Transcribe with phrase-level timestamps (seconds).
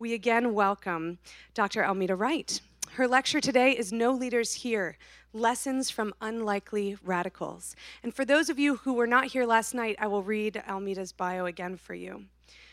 [0.00, 1.18] we again welcome
[1.52, 1.84] Dr.
[1.84, 2.62] Almeda Wright.
[2.92, 4.96] Her lecture today is No Leaders Here
[5.34, 7.76] Lessons from Unlikely Radicals.
[8.02, 11.12] And for those of you who were not here last night, I will read Almeda's
[11.12, 12.24] bio again for you.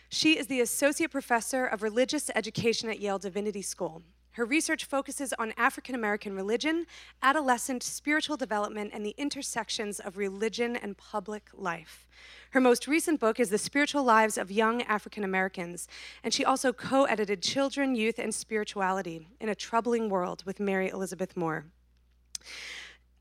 [0.08, 4.04] She is the Associate Professor of Religious Education at Yale Divinity School.
[4.38, 6.86] Her research focuses on African American religion,
[7.24, 12.08] adolescent spiritual development, and the intersections of religion and public life.
[12.52, 15.88] Her most recent book is The Spiritual Lives of Young African Americans,
[16.24, 20.90] and she also co edited Children, Youth, and Spirituality in a Troubling World with Mary
[20.90, 21.66] Elizabeth Moore.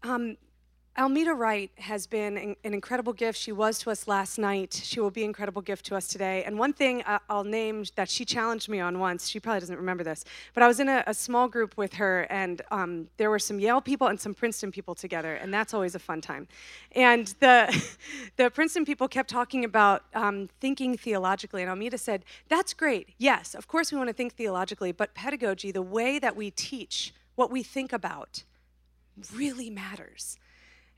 [0.02, 0.36] Um,
[0.98, 3.38] Almeda Wright has been an incredible gift.
[3.38, 4.80] She was to us last night.
[4.82, 6.42] She will be an incredible gift to us today.
[6.44, 10.02] And one thing I'll name that she challenged me on once, she probably doesn't remember
[10.04, 10.24] this,
[10.54, 13.60] but I was in a, a small group with her, and um, there were some
[13.60, 16.48] Yale people and some Princeton people together, and that's always a fun time.
[16.92, 17.88] And the,
[18.36, 23.10] the Princeton people kept talking about um, thinking theologically, and Almeda said, That's great.
[23.18, 27.12] Yes, of course we want to think theologically, but pedagogy, the way that we teach,
[27.34, 28.44] what we think about,
[29.34, 30.38] really matters.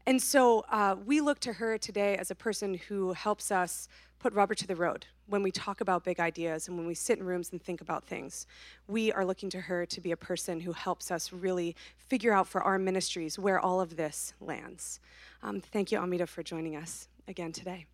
[0.08, 4.32] And so uh, we look to her today as a person who helps us put
[4.32, 7.26] rubber to the road when we talk about big ideas and when we sit in
[7.26, 8.46] rooms and think about things.
[8.86, 12.48] We are looking to her to be a person who helps us really figure out
[12.48, 14.98] for our ministries where all of this lands.
[15.42, 17.84] Um, thank you, Almeda, for joining us again today.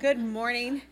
[0.00, 0.82] Good morning.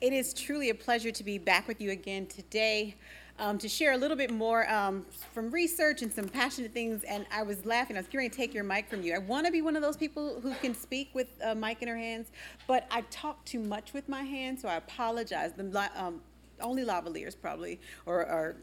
[0.00, 2.96] It is truly a pleasure to be back with you again today
[3.38, 7.04] um, to share a little bit more um, from research and some passionate things.
[7.04, 7.96] And I was laughing.
[7.96, 9.14] I was going to take your mic from you.
[9.14, 11.88] I want to be one of those people who can speak with a mic in
[11.88, 12.30] her hands,
[12.66, 15.52] but I talk too much with my hands, so I apologize.
[15.56, 16.20] The um,
[16.60, 18.56] only lavaliers probably, or, or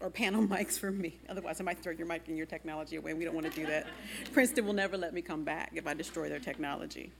[0.00, 1.18] or panel mics for me.
[1.28, 3.14] Otherwise, I might throw your mic and your technology away.
[3.14, 3.86] We don't want to do that.
[4.32, 7.12] Princeton will never let me come back if I destroy their technology.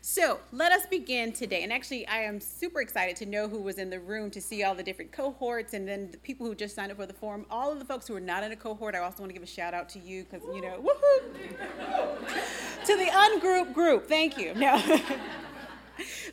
[0.00, 1.62] So let us begin today.
[1.62, 4.62] And actually, I am super excited to know who was in the room to see
[4.62, 7.46] all the different cohorts and then the people who just signed up for the forum.
[7.50, 9.42] All of the folks who are not in a cohort, I also want to give
[9.42, 12.84] a shout out to you because, you know, woohoo!
[12.86, 14.06] to the ungroup group.
[14.06, 14.54] Thank you.
[14.54, 14.78] No.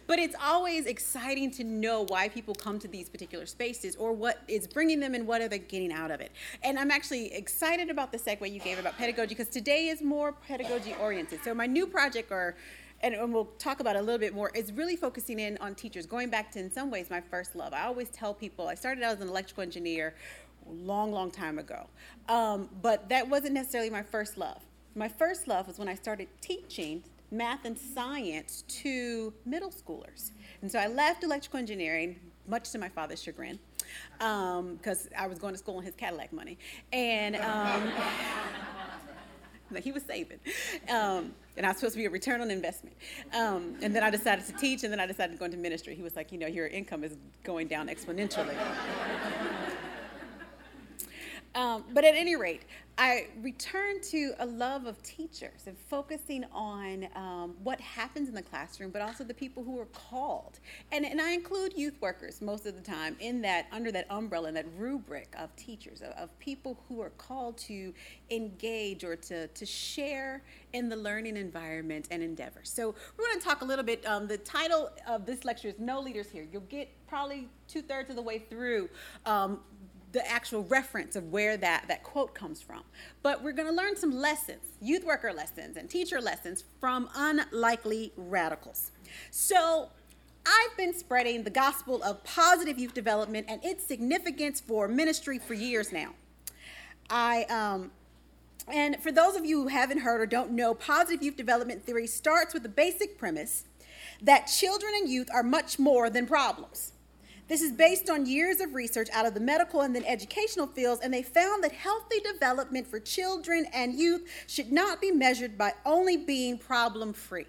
[0.08, 4.41] but it's always exciting to know why people come to these particular spaces or what
[4.47, 6.31] is bringing them and what are they getting out of it.
[6.64, 10.31] And I'm actually excited about the segue you gave about pedagogy because today is more
[10.31, 11.44] pedagogy oriented.
[11.44, 12.56] So my new project or
[13.01, 15.75] and, and we'll talk about it a little bit more, is really focusing in on
[15.75, 17.73] teachers, going back to, in some ways, my first love.
[17.73, 20.16] I always tell people, I started out as an electrical engineer
[20.67, 21.88] long, long time ago,
[22.29, 24.61] um, but that wasn't necessarily my first love.
[24.95, 30.31] My first love was when I started teaching math and science to middle schoolers.
[30.61, 33.57] And so I left electrical engineering, much to my father's chagrin,
[34.17, 36.57] because um, I was going to school on his Cadillac money.
[36.91, 37.90] And um,
[39.81, 40.40] he was saving.
[40.90, 42.95] Um, and I was supposed to be a return on investment.
[43.34, 45.95] Um, and then I decided to teach, and then I decided to go into ministry.
[45.95, 48.56] He was like, you know, your income is going down exponentially.
[51.53, 52.63] Um, but at any rate,
[52.97, 58.41] I returned to a love of teachers and focusing on um, what happens in the
[58.41, 60.59] classroom, but also the people who are called.
[60.91, 64.50] And, and I include youth workers most of the time in that, under that umbrella,
[64.50, 67.94] and that rubric of teachers, of, of, people who are called to
[68.29, 72.61] engage or to, to share in the learning environment and endeavor.
[72.63, 74.06] So we're going to talk a little bit.
[74.06, 76.47] Um, the title of this lecture is No Leaders Here.
[76.51, 78.90] You'll get probably two thirds of the way through
[79.25, 79.59] um,
[80.11, 82.81] the actual reference of where that, that quote comes from.
[83.23, 88.11] But we're going to learn some lessons, youth worker lessons and teacher lessons from unlikely
[88.17, 88.91] radicals.
[89.29, 89.89] So
[90.45, 95.53] I've been spreading the gospel of positive youth development and its significance for ministry for
[95.53, 96.13] years now.
[97.09, 97.91] I, um,
[98.67, 102.07] and for those of you who haven't heard or don't know, positive youth development theory
[102.07, 103.66] starts with the basic premise
[104.22, 106.93] that children and youth are much more than problems.
[107.51, 111.01] This is based on years of research out of the medical and then educational fields,
[111.03, 115.73] and they found that healthy development for children and youth should not be measured by
[115.85, 117.47] only being problem free.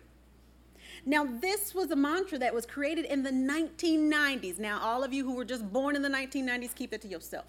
[1.06, 4.58] Now, this was a mantra that was created in the 1990s.
[4.58, 7.46] Now, all of you who were just born in the 1990s, keep that to yourself.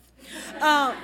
[0.62, 0.96] Um,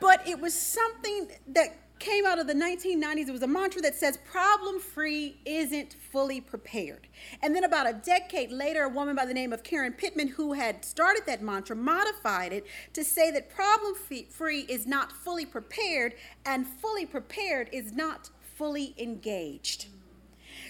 [0.00, 3.28] but it was something that came out of the 1990s.
[3.28, 7.08] It was a mantra that says problem free isn't fully prepared.
[7.42, 10.52] And then about a decade later, a woman by the name of Karen Pittman, who
[10.52, 16.14] had started that mantra, modified it to say that problem free is not fully prepared,
[16.44, 19.86] and fully prepared is not fully engaged.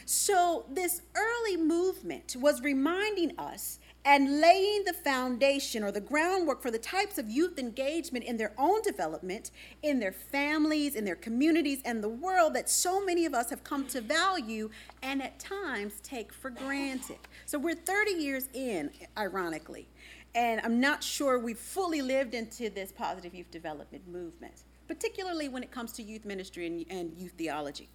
[0.08, 6.70] So, this early movement was reminding us and laying the foundation or the groundwork for
[6.70, 9.50] the types of youth engagement in their own development,
[9.82, 13.64] in their families, in their communities, and the world that so many of us have
[13.64, 14.70] come to value
[15.02, 17.18] and at times take for granted.
[17.44, 19.88] So we're 30 years in, ironically.
[20.36, 25.64] and I'm not sure we've fully lived into this positive youth development movement, particularly when
[25.64, 27.88] it comes to youth ministry and, and youth theology.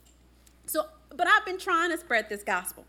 [0.72, 2.86] So, but I've been trying to spread this gospel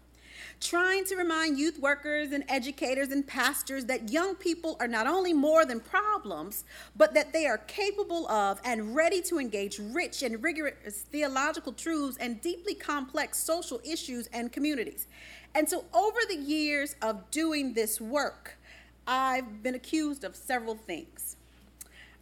[0.60, 5.32] trying to remind youth workers and educators and pastors that young people are not only
[5.32, 6.62] more than problems,
[6.94, 12.16] but that they are capable of and ready to engage rich and rigorous theological truths
[12.18, 15.08] and deeply complex social issues and communities.
[15.54, 18.56] And so, over the years of doing this work,
[19.06, 21.36] I've been accused of several things.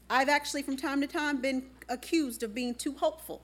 [0.09, 3.43] I've actually, from time to time, been accused of being too hopeful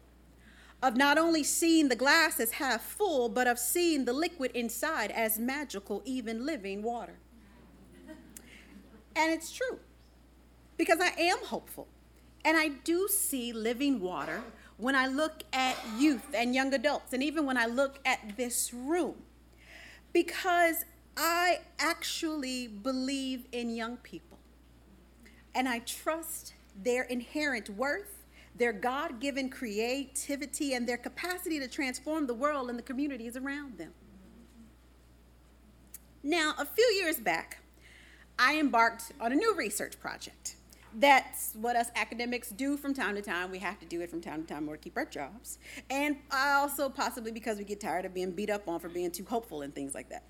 [0.82, 5.10] of not only seeing the glass as half full, but of seeing the liquid inside
[5.10, 7.18] as magical, even living water.
[9.16, 9.80] And it's true,
[10.76, 11.88] because I am hopeful.
[12.44, 14.42] And I do see living water
[14.76, 18.72] when I look at youth and young adults, and even when I look at this
[18.74, 19.16] room,
[20.12, 20.84] because
[21.16, 24.38] I actually believe in young people.
[25.54, 28.15] And I trust their inherent worth
[28.56, 33.78] their God given creativity, and their capacity to transform the world and the communities around
[33.78, 33.92] them.
[36.22, 37.58] Now, a few years back,
[38.38, 40.56] I embarked on a new research project
[40.98, 43.50] that's what us academics do from time to time.
[43.50, 45.58] We have to do it from time to time to keep our jobs.
[45.90, 49.24] And also, possibly because we get tired of being beat up on for being too
[49.24, 50.22] hopeful and things like that.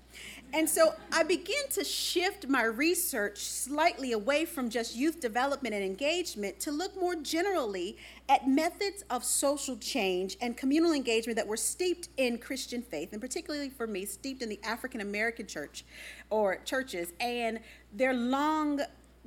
[0.53, 5.83] And so I begin to shift my research slightly away from just youth development and
[5.83, 7.97] engagement to look more generally
[8.29, 13.21] at methods of social change and communal engagement that were steeped in Christian faith, and
[13.21, 15.85] particularly for me, steeped in the African American church
[16.29, 17.59] or churches and
[17.93, 18.81] their long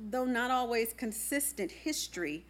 [0.09, 2.45] though not always consistent, history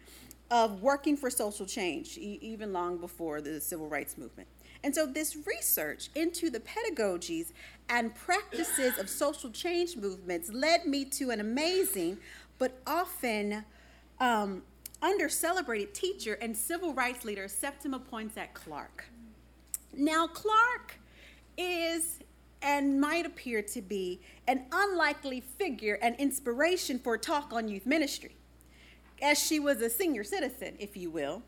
[0.50, 4.48] of working for social change, e- even long before the civil rights movement.
[4.84, 7.52] And so, this research into the pedagogies
[7.88, 12.18] and practices of social change movements led me to an amazing
[12.58, 13.64] but often
[14.20, 14.62] um,
[15.00, 19.06] under celebrated teacher and civil rights leader, Septima Poinsett Clark.
[19.94, 20.98] Now, Clark
[21.56, 22.20] is
[22.62, 28.36] and might appear to be an unlikely figure and inspiration for talk on youth ministry,
[29.20, 31.42] as she was a senior citizen, if you will,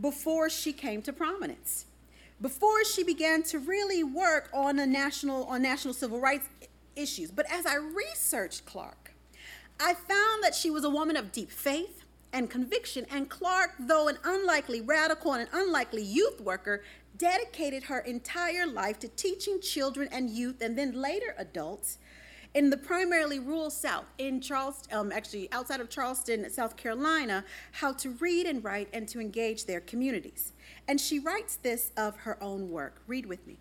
[0.00, 1.86] before she came to prominence.
[2.40, 6.46] Before she began to really work on a national on national civil rights
[6.94, 7.30] issues.
[7.30, 9.14] But as I researched Clark,
[9.80, 13.06] I found that she was a woman of deep faith and conviction.
[13.10, 16.82] And Clark, though an unlikely radical and an unlikely youth worker,
[17.18, 21.98] dedicated her entire life to teaching children and youth and then later adults
[22.54, 27.92] in the primarily rural South, in Charleston, um, actually outside of Charleston, South Carolina, how
[27.92, 30.52] to read and write and to engage their communities.
[30.86, 33.02] And she writes this of her own work.
[33.06, 33.58] Read with me,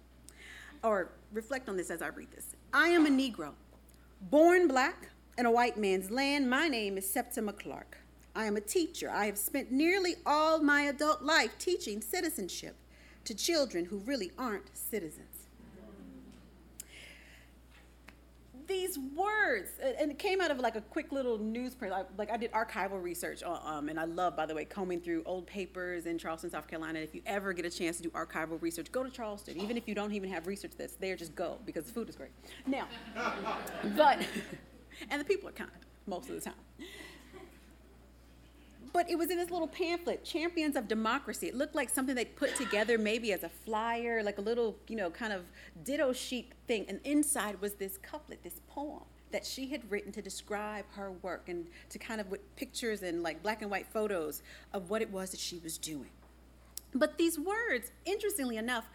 [0.84, 2.56] or reflect on this as I read this.
[2.74, 3.52] I am a Negro,
[4.22, 6.50] born black in a white man's land.
[6.50, 7.98] My name is Septima Clark.
[8.36, 9.10] I am a teacher.
[9.10, 12.76] I have spent nearly all my adult life teaching citizenship
[13.28, 15.26] to children who really aren't citizens.
[18.68, 22.06] These words, and it came out of like a quick little newspaper.
[22.18, 25.48] Like I did archival research, um, and I love, by the way, combing through old
[25.48, 27.00] papers in Charleston, South Carolina.
[27.00, 29.58] If you ever get a chance to do archival research, go to Charleston.
[29.60, 32.16] Even if you don't even have research that's there, just go because the food is
[32.16, 32.32] great.
[32.66, 32.88] Now,
[33.96, 34.20] but,
[35.10, 35.72] and the people are kind
[36.06, 36.56] most of the time
[38.94, 41.48] but it was in this little pamphlet, Champions of Democracy.
[41.48, 44.96] It looked like something they put together maybe as a flyer, like a little, you
[44.96, 45.44] know, kind of
[45.84, 46.86] ditto sheet thing.
[46.88, 51.50] And inside was this couplet, this poem that she had written to describe her work
[51.50, 54.42] and to kind of with pictures and like black and white photos
[54.74, 56.10] of what it was that she was doing.
[56.94, 58.90] But these words, interestingly enough,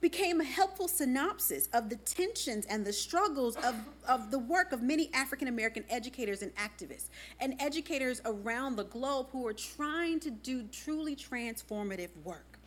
[0.00, 3.74] became a helpful synopsis of the tensions and the struggles of,
[4.08, 9.28] of the work of many African American educators and activists, and educators around the globe
[9.32, 12.58] who are trying to do truly transformative work.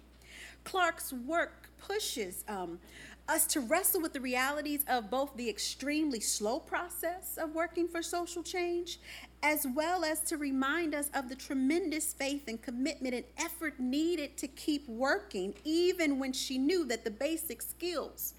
[0.63, 2.79] Clark's work pushes um,
[3.27, 8.01] us to wrestle with the realities of both the extremely slow process of working for
[8.01, 8.99] social change
[9.43, 14.37] as well as to remind us of the tremendous faith and commitment and effort needed
[14.37, 18.33] to keep working, even when she knew that the basic skills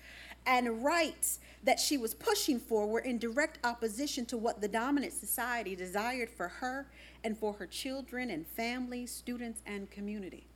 [0.47, 5.13] and rights that she was pushing for were in direct opposition to what the dominant
[5.13, 6.87] society desired for her
[7.23, 10.47] and for her children and family, students, and community.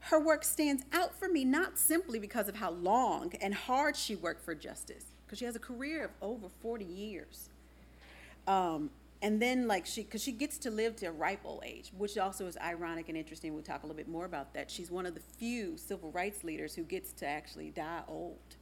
[0.00, 4.16] Her work stands out for me not simply because of how long and hard she
[4.16, 7.48] worked for justice, because she has a career of over 40 years
[8.46, 8.90] um,
[9.22, 12.18] and then like she, because she gets to live to a ripe old age, which
[12.18, 13.54] also is ironic and interesting.
[13.54, 14.70] We'll talk a little bit more about that.
[14.70, 18.56] She's one of the few civil rights leaders who gets to actually die old.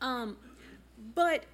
[0.00, 0.36] Um,
[1.14, 1.44] But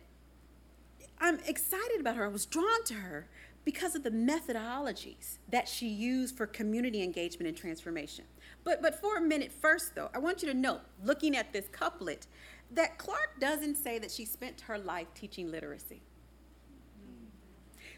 [1.21, 2.25] I'm excited about her.
[2.25, 3.29] I was drawn to her
[3.65, 8.25] because of the methodologies that she used for community engagement and transformation.
[8.65, 11.67] But, but for a minute first, though, I want you to note, looking at this
[11.69, 12.27] couplet,
[12.73, 16.03] that Clark doesn't say that she spent her life teaching literacy.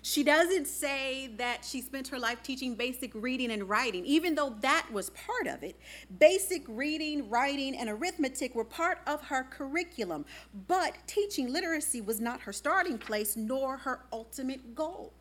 [0.04, 4.56] She doesn't say that she spent her life teaching basic reading and writing, even though
[4.60, 5.78] that was part of it.
[6.18, 10.24] Basic reading, writing, and arithmetic were part of her curriculum,
[10.66, 15.12] but teaching literacy was not her starting place nor her ultimate goal.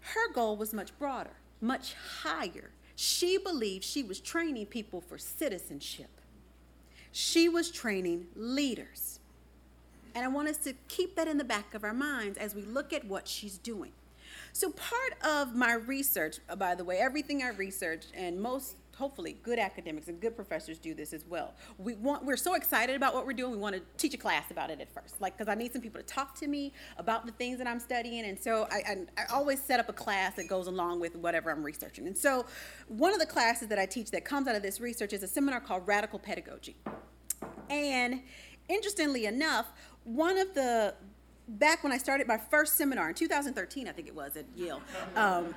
[0.00, 2.70] Her goal was much broader, much higher.
[2.96, 6.17] She believed she was training people for citizenship.
[7.12, 9.20] She was training leaders.
[10.14, 12.62] And I want us to keep that in the back of our minds as we
[12.62, 13.92] look at what she's doing.
[14.52, 19.36] So, part of my research, uh, by the way, everything I research, and most hopefully
[19.42, 21.54] good academics and good professors do this as well.
[21.78, 23.52] We want we're so excited about what we're doing.
[23.52, 25.80] We want to teach a class about it at first, like because I need some
[25.80, 29.22] people to talk to me about the things that I'm studying, and so I, I,
[29.22, 32.06] I always set up a class that goes along with whatever I'm researching.
[32.06, 32.44] And so,
[32.88, 35.28] one of the classes that I teach that comes out of this research is a
[35.28, 36.76] seminar called Radical Pedagogy,
[37.70, 38.22] and
[38.68, 39.66] interestingly enough,
[40.04, 40.94] one of the
[41.48, 44.82] back when I started my first seminar in 2013, I think it was at Yale.
[45.16, 45.54] Um,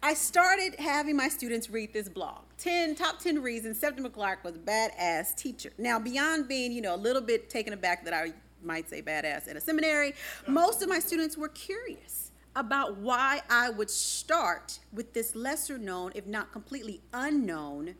[0.00, 4.54] I started having my students read this blog 10 top 10 reasons Septima Clark was
[4.54, 5.72] a badass teacher.
[5.76, 9.48] Now, beyond being, you know, a little bit taken aback that I might say badass
[9.48, 10.14] in a seminary,
[10.46, 16.12] most of my students were curious about why I would start with this lesser known,
[16.14, 17.96] if not completely unknown,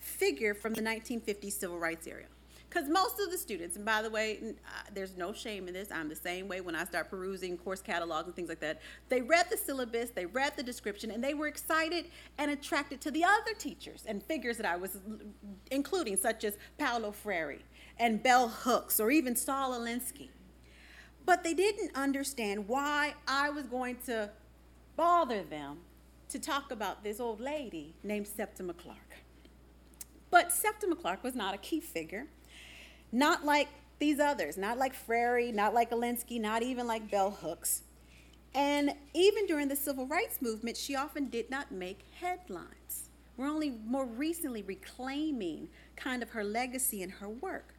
[0.00, 2.24] figure from the 1950s civil rights era.
[2.68, 5.88] Because most of the students, and by the way, uh, there's no shame in this.
[5.90, 8.80] I'm the same way when I start perusing course catalogs and things like that.
[9.08, 12.06] They read the syllabus, they read the description, and they were excited
[12.38, 14.98] and attracted to the other teachers and figures that I was
[15.70, 17.60] including, such as Paulo Freire
[17.98, 20.28] and Bell Hooks or even Saul Alinsky.
[21.24, 24.30] But they didn't understand why I was going to
[24.96, 25.78] bother them
[26.28, 29.16] to talk about this old lady named Septima Clark.
[30.30, 32.26] But Septima Clark was not a key figure
[33.12, 37.82] not like these others, not like Freire, not like Alinsky, not even like Bell Hooks.
[38.54, 43.10] And even during the civil rights movement, she often did not make headlines.
[43.36, 47.74] We're only more recently reclaiming kind of her legacy and her work.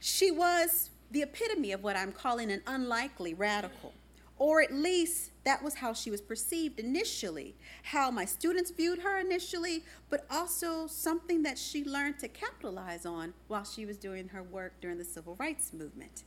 [0.00, 3.92] She was the epitome of what I'm calling an unlikely radical
[4.38, 9.18] or at least that was how she was perceived initially, how my students viewed her
[9.18, 14.42] initially, but also something that she learned to capitalize on while she was doing her
[14.42, 16.24] work during the civil rights movement.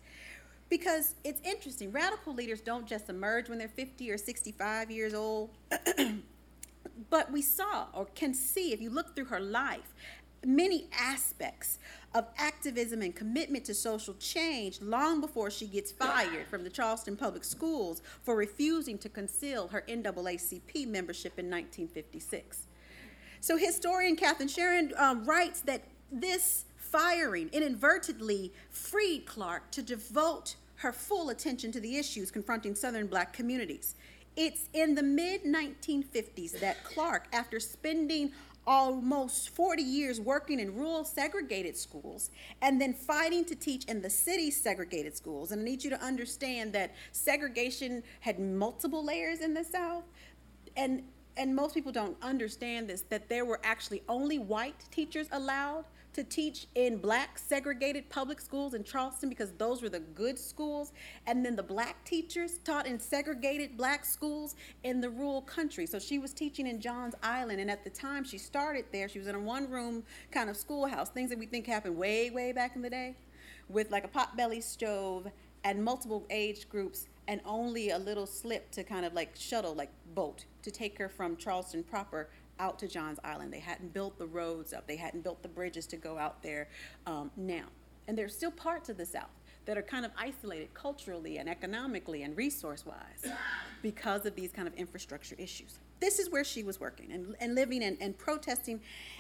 [0.69, 5.49] Because it's interesting, radical leaders don't just emerge when they're 50 or 65 years old.
[7.09, 9.93] but we saw or can see, if you look through her life,
[10.45, 11.79] many aspects
[12.15, 17.15] of activism and commitment to social change long before she gets fired from the Charleston
[17.15, 22.65] Public Schools for refusing to conceal her NAACP membership in 1956.
[23.41, 30.91] So, historian Katherine Charron um, writes that this firing inadvertently freed Clark to devote her
[30.91, 33.95] full attention to the issues confronting Southern black communities.
[34.35, 38.31] It's in the mid 1950s that Clark, after spending
[38.69, 42.29] almost 40 years working in rural segregated schools
[42.61, 45.51] and then fighting to teach in the city segregated schools.
[45.51, 50.03] And I need you to understand that segregation had multiple layers in the South.
[50.77, 51.03] And
[51.35, 55.85] and most people don't understand this that there were actually only white teachers allowed
[56.19, 60.91] to teach in black segregated public schools in Charleston because those were the good schools.
[61.27, 65.85] And then the black teachers taught in segregated black schools in the rural country.
[65.85, 67.61] So she was teaching in Johns Island.
[67.61, 70.57] And at the time she started there, she was in a one room kind of
[70.57, 73.15] schoolhouse, things that we think happened way, way back in the day,
[73.69, 75.25] with like a potbelly stove
[75.63, 79.91] and multiple age groups and only a little slip to kind of like shuttle, like
[80.15, 82.27] boat, to take her from Charleston proper
[82.59, 83.53] out to Johns Island.
[83.53, 86.67] They hadn't built the roads up, they hadn't built the bridges to go out there
[87.05, 87.65] um, now.
[88.07, 89.29] And there's still parts of the South
[89.65, 93.31] that are kind of isolated culturally and economically and resource wise
[93.83, 95.77] because of these kind of infrastructure issues.
[95.99, 98.79] This is where she was working and, and living and, and protesting.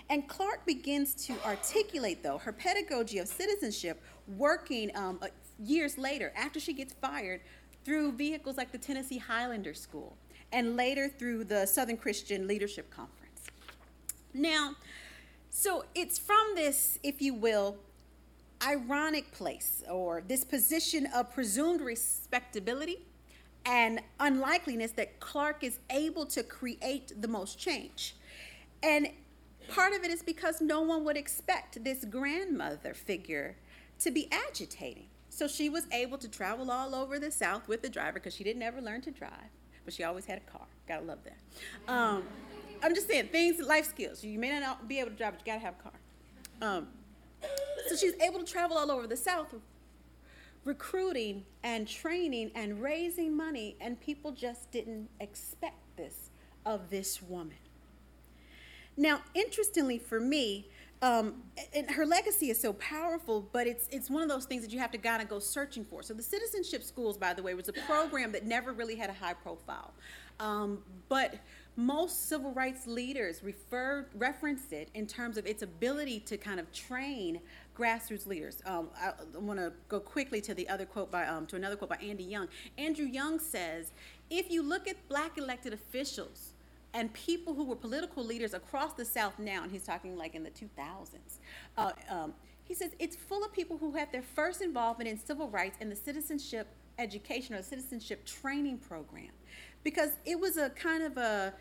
[0.09, 4.01] And Clark begins to articulate, though, her pedagogy of citizenship
[4.37, 5.27] working um, uh,
[5.59, 7.41] years later after she gets fired
[7.83, 10.15] through vehicles like the Tennessee Highlander School
[10.51, 13.18] and later through the Southern Christian Leadership Conference.
[14.33, 14.75] Now,
[15.49, 17.77] so it's from this, if you will,
[18.63, 22.99] ironic place or this position of presumed respectability
[23.65, 28.15] and unlikeliness that Clark is able to create the most change.
[28.83, 29.09] And
[29.67, 33.57] part of it is because no one would expect this grandmother figure
[33.99, 37.89] to be agitating So she was able to travel all over the South with the
[37.89, 39.51] driver because she didn't ever learn to drive,
[39.85, 40.65] but she always had a car.
[40.87, 41.37] Gotta love that.
[41.91, 42.23] Um,
[42.81, 44.23] I'm just saying, things, life skills.
[44.23, 45.91] You may not be able to drive, but you gotta have a car.
[46.61, 46.87] Um,
[47.87, 49.53] so she's able to travel all over the South,
[50.65, 56.29] recruiting and training and raising money, and people just didn't expect this
[56.65, 57.57] of this woman.
[58.97, 60.67] Now, interestingly for me,
[61.01, 61.43] um,
[61.73, 64.79] and her legacy is so powerful, but it's it's one of those things that you
[64.79, 66.03] have to kind of go searching for.
[66.03, 69.13] So the citizenship schools, by the way, was a program that never really had a
[69.13, 69.93] high profile,
[70.41, 71.35] um, but
[71.79, 76.69] most civil rights leaders refer referenced it in terms of its ability to kind of
[76.73, 77.39] train
[77.77, 78.61] grassroots leaders.
[78.65, 81.77] Um, I, I want to go quickly to the other quote by um, to another
[81.77, 82.49] quote by Andy Young.
[82.77, 83.93] Andrew Young says,
[84.29, 86.51] if you look at black elected officials
[86.93, 90.43] and people who were political leaders across the South now, and he's talking like in
[90.43, 91.15] the 2000s,
[91.77, 92.33] uh, um,
[92.65, 95.87] he says it's full of people who had their first involvement in civil rights in
[95.87, 96.67] the citizenship
[96.97, 99.29] education or citizenship training program
[99.83, 101.53] because it was a kind of a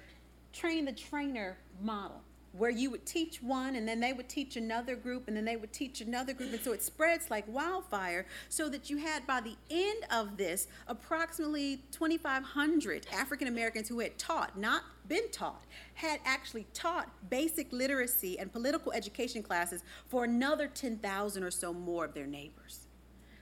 [0.53, 2.21] train the trainer model
[2.53, 5.57] where you would teach one and then they would teach another group and then they
[5.57, 9.41] would teach another group and so it spreads like wildfire so that you had by
[9.41, 16.21] the end of this approximately 2500 african americans who had taught not been taught had
[16.25, 22.15] actually taught basic literacy and political education classes for another 10,000 or so more of
[22.15, 22.87] their neighbors.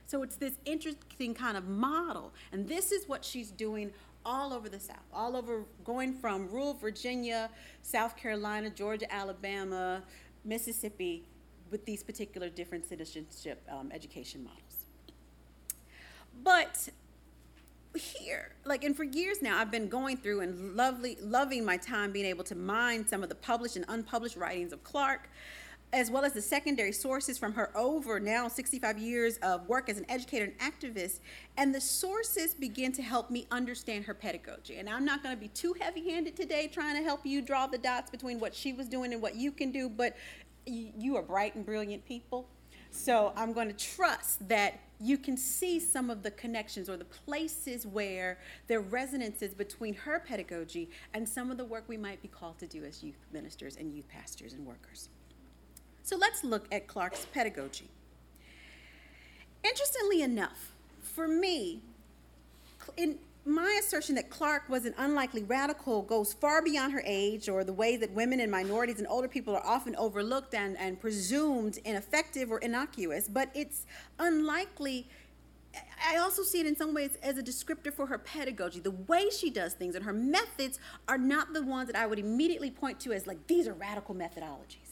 [0.07, 3.93] So it's this interesting kind of model and this is what she's doing
[4.27, 7.49] all over the South, all over, going from rural Virginia,
[7.83, 10.03] South Carolina, Georgia, Alabama,
[10.45, 11.25] Mississippi,
[11.71, 14.85] with these particular different citizenship um, education models.
[16.43, 16.89] But
[17.95, 22.13] here, like, and for years now, I've been going through and lovely, loving my time
[22.13, 25.31] being able to mine some of the published and unpublished writings of Clark
[25.93, 29.99] as well as the secondary sources from her over now 65 years of work as
[29.99, 31.21] an educator and activist.
[31.57, 34.77] And the sources begin to help me understand her pedagogy.
[34.77, 37.67] And I'm not going to be too heavy handed today trying to help you draw
[37.67, 40.17] the dots between what she was doing and what you can do, but
[40.67, 42.49] you are bright and brilliant people.
[42.91, 47.05] So I'm going to trust that you can see some of the connections or the
[47.05, 52.23] places where there are resonances between her pedagogy and some of the work we might
[52.23, 55.11] be called to do as youth ministers and youth pastors and workers.
[56.07, 57.89] So let's look at Clark's pedagogy.
[59.65, 60.71] Interestingly enough,
[61.03, 61.81] for me,
[62.97, 67.65] in my assertion that Clark was an unlikely radical goes far beyond her age or
[67.65, 71.81] the way that women and minorities and older people are often overlooked and, and presumed
[71.85, 73.85] ineffective or innocuous, but it's
[74.21, 75.09] unlikely.
[76.09, 78.79] I also see it in some ways as a descriptor for her pedagogy.
[78.79, 82.21] The way she does things and her methods are not the ones that I would
[82.21, 84.86] immediately point to as like, these are radical methodologies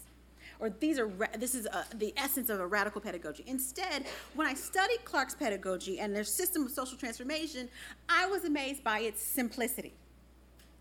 [0.65, 3.45] or these are this is a, the essence of a radical pedagogy.
[3.47, 7.69] Instead, when I studied Clark's pedagogy and their system of social transformation,
[8.09, 9.93] I was amazed by its simplicity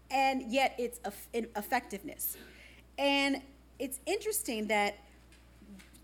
[0.10, 1.02] and yet its
[1.34, 2.38] effectiveness.
[2.98, 3.41] And
[3.78, 5.00] it's interesting that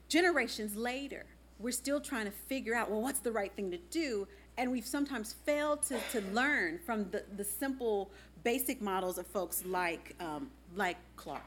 [0.09, 1.25] generations later,
[1.57, 4.27] we're still trying to figure out well, what's the right thing to do?
[4.57, 8.11] And we've sometimes failed to, to learn from the, the simple,
[8.43, 11.43] basic models of folks like, um, like Clark.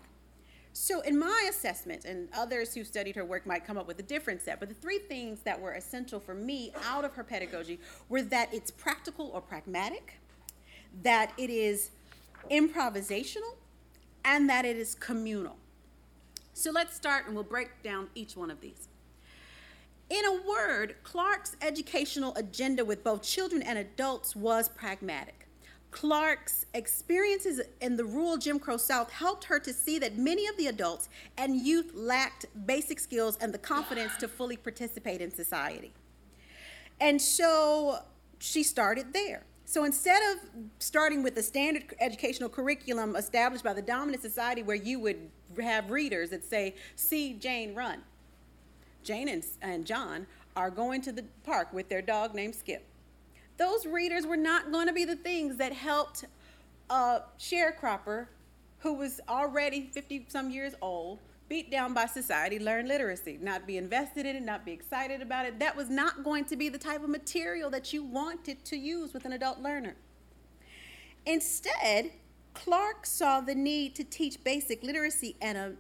[0.75, 4.03] So, in my assessment, and others who studied her work might come up with a
[4.03, 7.79] different set, but the three things that were essential for me out of her pedagogy
[8.09, 10.19] were that it's practical or pragmatic,
[11.03, 11.91] that it is
[12.51, 13.57] improvisational,
[14.25, 15.57] and that it is communal.
[16.55, 18.89] So, let's start and we'll break down each one of these.
[20.09, 25.42] In a word, Clark's educational agenda with both children and adults was pragmatic.
[25.93, 30.57] Clark's experiences in the rural Jim Crow South helped her to see that many of
[30.57, 35.93] the adults and youth lacked basic skills and the confidence to fully participate in society.
[36.99, 37.99] And so
[38.39, 39.45] she started there.
[39.67, 40.39] So instead of
[40.79, 45.91] starting with the standard educational curriculum established by the dominant society where you would have
[45.91, 48.03] readers that say, See Jane run,
[49.05, 50.27] Jane and, and John
[50.57, 52.85] are going to the park with their dog named Skip
[53.57, 56.25] those readers were not going to be the things that helped
[56.91, 58.27] a sharecropper
[58.79, 63.77] who was already 50 some years old, beat down by society, learn literacy, not be
[63.77, 65.59] invested in it, not be excited about it.
[65.59, 69.15] That was not going to be the type of material that you wanted to use
[69.15, 69.95] with an adult learner.
[71.27, 72.11] Instead,
[72.55, 75.73] Clark saw the need to teach basic literacy and, a,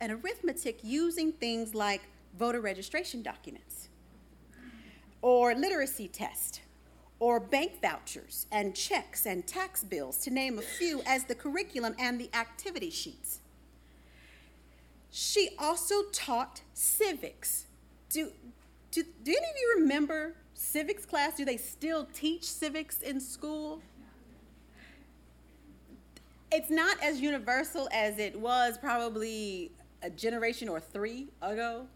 [0.00, 2.02] and arithmetic using things like
[2.38, 3.88] voter registration documents
[5.22, 6.60] or literacy tests
[7.24, 11.94] or bank vouchers and checks and tax bills, to name a few, as the curriculum
[11.98, 13.40] and the activity sheets.
[15.10, 17.64] She also taught civics.
[18.10, 18.30] Do,
[18.90, 21.34] do, do any of you remember civics class.
[21.38, 23.80] Do they still teach civics in school?
[26.52, 31.86] It's not as universal as it was probably a generation or three ago.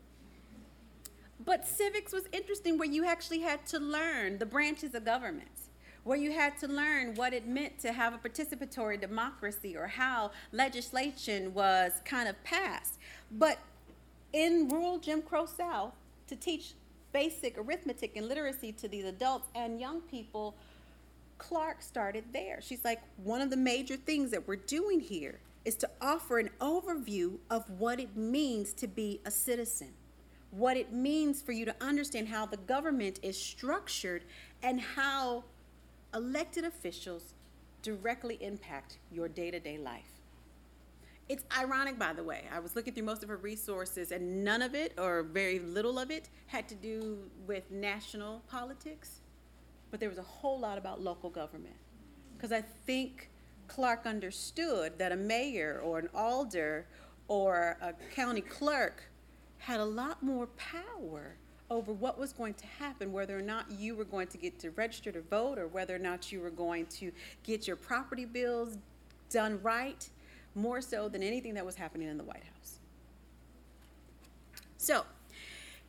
[1.45, 5.49] But civics was interesting where you actually had to learn the branches of government,
[6.05, 10.33] where you had to learn what it meant to have a participatory democracy or how
[10.53, 12.99] legislation was kind of passed.
[13.31, 13.59] But
[14.33, 15.93] in rural Jim Crow South,
[16.27, 16.75] to teach
[17.13, 20.55] basic arithmetic and literacy to these adults and young people,
[21.39, 22.61] Clark started there.
[22.61, 26.51] She's like, one of the major things that we're doing here is to offer an
[26.61, 29.93] overview of what it means to be a citizen,
[30.51, 34.25] what it means for you to understand how the government is structured
[34.63, 35.45] and how
[36.15, 37.35] elected officials
[37.83, 40.19] directly impact your day to day life.
[41.29, 42.45] It's ironic, by the way.
[42.51, 45.99] I was looking through most of her resources, and none of it, or very little
[45.99, 49.21] of it, had to do with national politics,
[49.91, 51.77] but there was a whole lot about local government.
[52.35, 53.29] Because I think
[53.67, 56.87] Clark understood that a mayor or an alder
[57.29, 59.03] or a county clerk
[59.59, 61.35] had a lot more power
[61.71, 64.71] over what was going to happen, whether or not you were going to get to
[64.71, 68.79] register to vote or whether or not you were going to get your property bills
[69.31, 70.09] done right,
[70.55, 72.79] more so than anything that was happening in the White House.
[74.79, 75.05] So,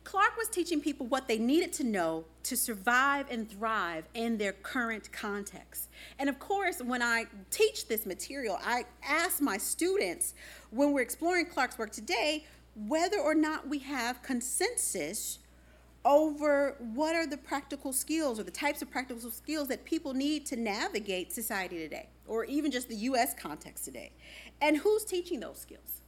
[0.04, 4.52] Clark was teaching people what they needed to know to survive and thrive in their
[4.52, 5.88] current context.
[6.18, 10.34] And of course, when I teach this material, I ask my students
[10.70, 15.38] when we're exploring Clark's work today whether or not we have consensus
[16.04, 20.46] over what are the practical skills or the types of practical skills that people need
[20.46, 24.12] to navigate society today, or even just the US context today.
[24.60, 26.00] And who's teaching those skills?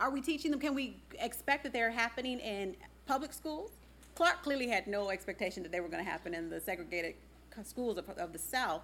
[0.00, 0.60] Are we teaching them?
[0.60, 2.74] Can we expect that they're happening in
[3.06, 3.72] public schools?
[4.14, 7.14] Clark clearly had no expectation that they were going to happen in the segregated
[7.64, 8.82] schools of, of the South.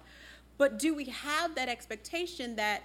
[0.57, 2.83] But do we have that expectation that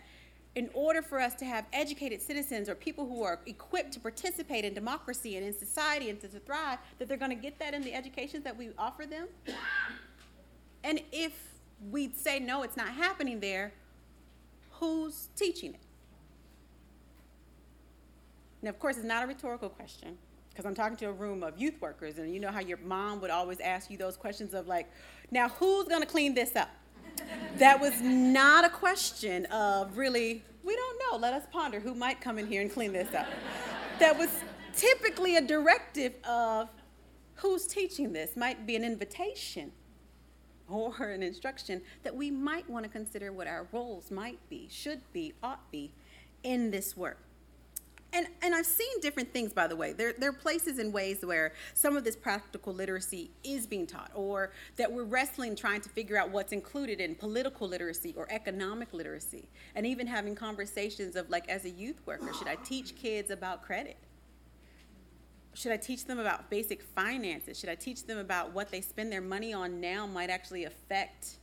[0.56, 4.64] in order for us to have educated citizens or people who are equipped to participate
[4.64, 7.74] in democracy and in society and to, to thrive, that they're going to get that
[7.74, 9.26] in the education that we offer them?
[10.84, 11.32] And if
[11.90, 13.72] we say no, it's not happening there,
[14.70, 15.80] who's teaching it?
[18.62, 20.16] Now, of course, it's not a rhetorical question
[20.50, 23.20] because I'm talking to a room of youth workers, and you know how your mom
[23.20, 24.88] would always ask you those questions of like,
[25.32, 26.70] now who's going to clean this up?
[27.58, 32.20] That was not a question of really, we don't know, let us ponder who might
[32.20, 33.26] come in here and clean this up.
[33.98, 34.30] that was
[34.76, 36.68] typically a directive of
[37.36, 39.72] who's teaching this, might be an invitation
[40.68, 45.00] or an instruction that we might want to consider what our roles might be, should
[45.12, 45.92] be, ought be
[46.42, 47.23] in this work
[48.14, 49.92] and and I've seen different things, by the way.
[49.92, 54.10] There, there are places and ways where some of this practical literacy is being taught,
[54.14, 58.94] or that we're wrestling trying to figure out what's included in political literacy or economic
[58.94, 63.30] literacy, and even having conversations of like, as a youth worker, should I teach kids
[63.30, 63.96] about credit?
[65.54, 67.58] Should I teach them about basic finances?
[67.58, 71.36] Should I teach them about what they spend their money on now might actually affect,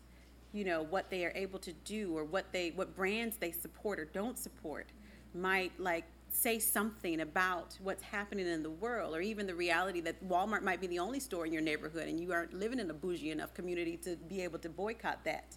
[0.54, 4.00] you know, what they are able to do or what they what brands they support
[4.00, 4.88] or don't support
[5.34, 10.28] might like say something about what's happening in the world, or even the reality that
[10.28, 12.94] Walmart might be the only store in your neighborhood and you aren't living in a
[12.94, 15.56] bougie enough community to be able to boycott that.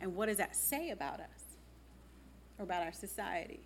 [0.00, 1.56] And what does that say about us
[2.58, 3.60] or about our society?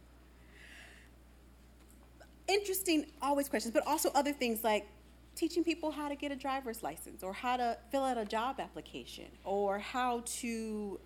[2.46, 4.86] Interesting, always questions, but also other things like
[5.34, 8.60] teaching people how to get a driver's license or how to fill out a job
[8.60, 11.00] application or how to,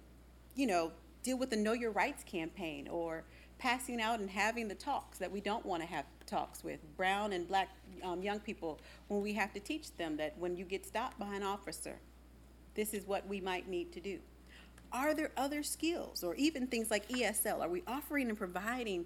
[0.54, 3.24] you know, deal with the Know Your Rights campaign or
[3.60, 7.34] passing out and having the talks that we don't want to have talks with brown
[7.34, 7.68] and black
[8.02, 11.34] um, young people when we have to teach them that when you get stopped by
[11.34, 11.96] an officer,
[12.74, 14.18] this is what we might need to do.
[14.92, 17.60] Are there other skills or even things like ESL?
[17.60, 19.04] Are we offering and providing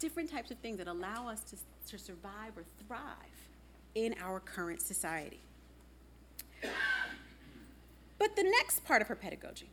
[0.00, 1.56] different types of things that allow us to,
[1.90, 3.04] to survive or thrive
[3.94, 5.40] in our current society?
[8.18, 9.70] But the next part of her pedagogy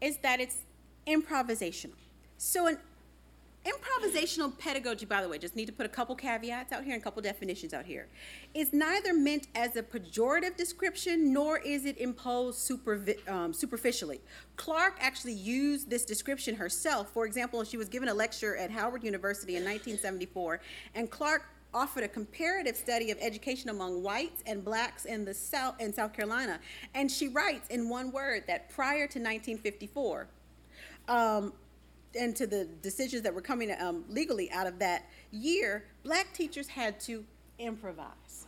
[0.00, 0.58] is that it's
[1.06, 1.96] improvisational.
[2.36, 2.78] So, an
[3.64, 7.00] improvisational pedagogy, by the way, just need to put a couple caveats out here and
[7.00, 8.08] a couple definitions out here,
[8.52, 12.70] is neither meant as a pejorative description nor is it imposed
[13.28, 14.20] um, superficially.
[14.56, 17.10] Clark actually used this description herself.
[17.10, 20.60] For example, she was given a lecture at Howard University in 1974,
[20.94, 25.74] and Clark offered a comparative study of education among whites and blacks in the South
[25.80, 26.60] in South Carolina.
[26.94, 30.28] And she writes in one word that prior to 1954,
[31.08, 31.52] um,
[32.18, 36.68] and to the decisions that were coming um, legally out of that year, black teachers
[36.68, 37.24] had to
[37.58, 38.46] improvise.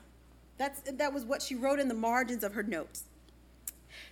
[0.59, 3.05] That's, that was what she wrote in the margins of her notes.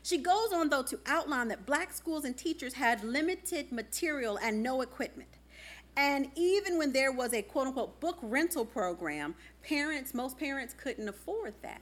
[0.03, 4.63] She goes on, though, to outline that black schools and teachers had limited material and
[4.63, 5.29] no equipment.
[5.97, 11.09] And even when there was a quote unquote book rental program, parents, most parents couldn't
[11.09, 11.81] afford that.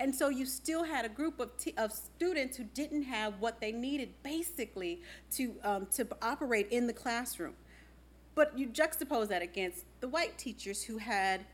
[0.00, 3.60] And so you still had a group of, t- of students who didn't have what
[3.60, 7.54] they needed basically to, um, to operate in the classroom.
[8.34, 11.44] But you juxtapose that against the white teachers who had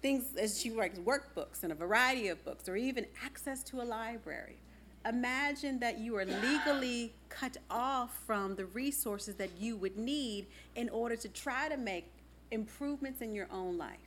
[0.00, 3.84] things, as she writes, workbooks and a variety of books, or even access to a
[3.84, 4.56] library.
[5.04, 10.88] Imagine that you are legally cut off from the resources that you would need in
[10.90, 12.06] order to try to make
[12.52, 13.98] improvements in your own life.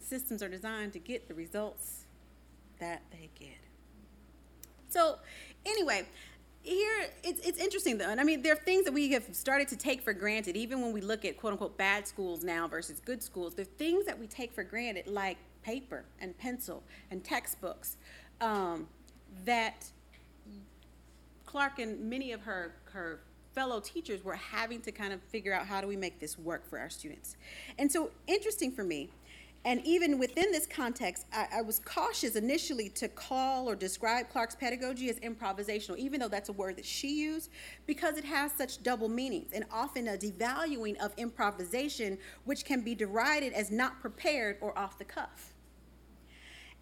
[0.00, 2.01] Systems are designed to get the results
[2.82, 3.58] that they get.
[4.88, 5.18] So,
[5.64, 6.06] anyway,
[6.62, 9.66] here it's, it's interesting though and i mean there are things that we have started
[9.66, 13.00] to take for granted even when we look at quote unquote bad schools now versus
[13.04, 17.24] good schools there are things that we take for granted like paper and pencil and
[17.24, 17.96] textbooks
[18.40, 18.86] um,
[19.44, 19.86] that
[21.44, 23.18] clark and many of her her
[23.54, 26.64] fellow teachers were having to kind of figure out how do we make this work
[26.64, 27.36] for our students
[27.76, 29.10] and so interesting for me
[29.64, 34.56] and even within this context, I, I, was cautious initially to call or describe Clark's
[34.56, 37.48] pedagogy as improvisational, even though that's a word that she used,
[37.86, 42.96] because it has such double meanings and often a devaluing of improvisation, which can be
[42.96, 45.54] derided as not prepared or off the cuff.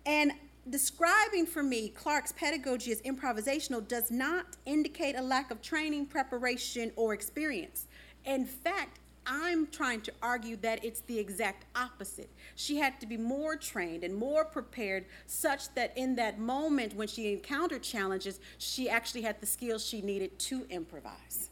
[0.07, 0.33] And
[0.71, 6.93] describing for me Clark's pedagogy as improvisational does not indicate a lack of training, preparation,
[6.97, 7.88] or experience.
[8.25, 12.29] In fact, I'm trying to argue that it's the exact opposite.
[12.57, 17.07] She had to be more trained and more prepared, such that in that moment when
[17.07, 21.51] she encountered challenges, she actually had the skills she needed to improvise.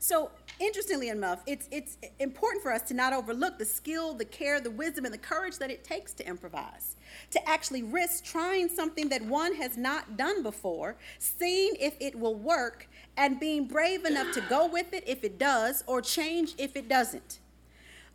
[0.00, 0.30] So,
[0.60, 4.70] interestingly enough, it's, it's important for us to not overlook the skill, the care, the
[4.70, 6.96] wisdom, and the courage that it takes to improvise,
[7.32, 12.36] to actually risk trying something that one has not done before, seeing if it will
[12.36, 12.87] work,
[13.18, 16.88] and being brave enough to go with it if it does or change if it
[16.88, 17.40] doesn't.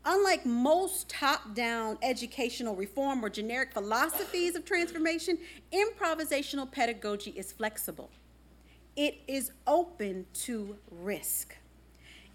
[0.05, 5.37] Unlike most top down educational reform or generic philosophies of transformation,
[5.71, 8.09] improvisational pedagogy is flexible.
[8.95, 11.55] It is open to risk.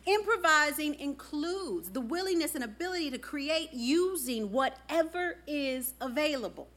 [0.07, 6.69] Improvising includes the willingness and ability to create using whatever is available.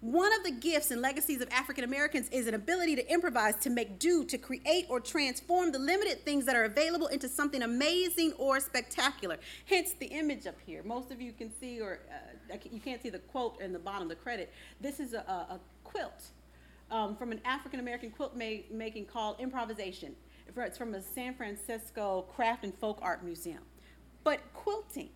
[0.00, 3.70] One of the gifts and legacies of African Americans is an ability to improvise, to
[3.70, 8.32] make do, to create or transform the limited things that are available into something amazing
[8.38, 9.38] or spectacular.
[9.64, 10.84] Hence the image up here.
[10.84, 14.06] Most of you can see, or uh, you can't see the quote in the bottom,
[14.06, 14.52] the credit.
[14.80, 16.26] This is a, a quilt
[16.92, 20.14] um, from an African American quilt ma- making called Improvisation.
[20.56, 23.62] It's from a San Francisco Craft and Folk Art Museum.
[24.22, 25.10] But quilting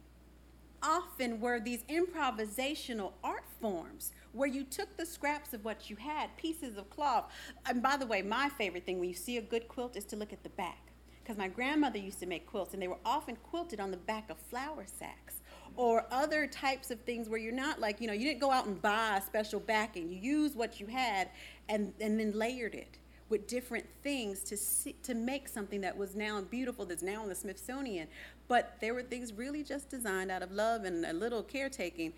[0.83, 6.37] often were these improvisational art forms where you took the scraps of what you had,
[6.37, 7.31] pieces of cloth.
[7.67, 10.17] And by the way, my favorite thing when you see a good quilt is to
[10.17, 10.93] look at the back.
[11.23, 14.29] Because my grandmother used to make quilts, and they were often quilted on the back
[14.29, 15.37] of flour sacks
[15.77, 18.67] or other types of things where you're not like, you know, you didn't go out
[18.67, 20.09] and buy a special backing.
[20.09, 21.31] You used what you had
[21.69, 26.15] and, and then layered it with different things to see, to make something that was
[26.15, 28.09] now beautiful that's now in the Smithsonian.
[28.49, 32.13] But there were things really just designed out of love and a little caretaking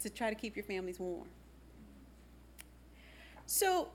[0.00, 1.28] to try to keep your families warm.
[3.46, 3.88] So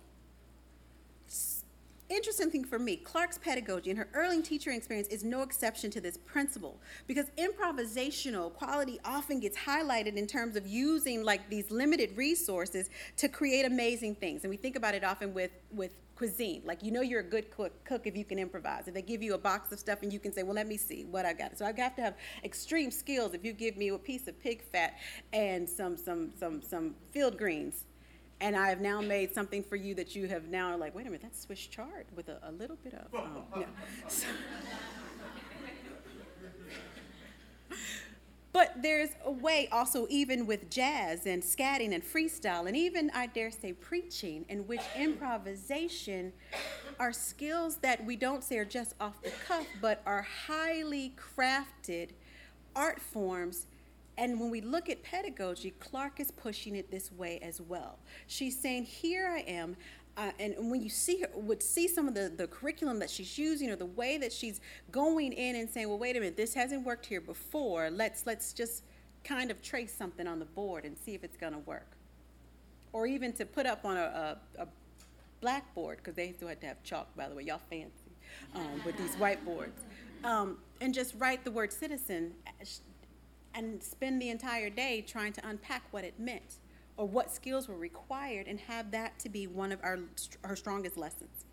[2.09, 6.01] interesting thing for me, Clark's pedagogy and her early teaching experience is no exception to
[6.01, 12.17] this principle because improvisational quality often gets highlighted in terms of using like these limited
[12.17, 14.43] resources to create amazing things.
[14.43, 16.63] And we think about it often with, with cuisine.
[16.65, 18.87] Like you know you're a good cook, cook if you can improvise.
[18.87, 20.77] If they give you a box of stuff and you can say, well, let me
[20.77, 21.57] see what I got.
[21.57, 24.63] So I have to have extreme skills if you give me a piece of pig
[24.63, 24.97] fat
[25.31, 27.85] and some some some some field greens
[28.41, 31.09] and I have now made something for you that you have now like, wait a
[31.09, 33.13] minute, that's Swiss chard with a, a little bit of.
[33.13, 33.65] Um, no.
[34.07, 34.27] so,
[38.53, 43.27] but there's a way also, even with jazz and scatting and freestyle, and even I
[43.27, 46.31] dare say preaching, in which improvisation
[46.99, 52.09] are skills that we don't say are just off the cuff, but are highly crafted
[52.75, 53.67] art forms
[54.19, 57.97] and when we look at pedagogy, Clark is pushing it this way as well.
[58.27, 59.77] She's saying, Here I am.
[60.17, 63.37] Uh, and when you see her, would see some of the, the curriculum that she's
[63.37, 64.59] using or the way that she's
[64.91, 67.89] going in and saying, well, wait a minute, this hasn't worked here before.
[67.89, 68.83] Let's let's just
[69.23, 71.95] kind of trace something on the board and see if it's going to work.
[72.91, 74.67] Or even to put up on a, a, a
[75.39, 77.93] blackboard, because they still had to have chalk, by the way, y'all fancy,
[78.55, 79.79] um, with these whiteboards.
[80.25, 82.33] Um, and just write the word citizen
[83.53, 86.57] and spend the entire day trying to unpack what it meant
[86.97, 89.99] or what skills were required and have that to be one of our,
[90.43, 91.45] our strongest lessons.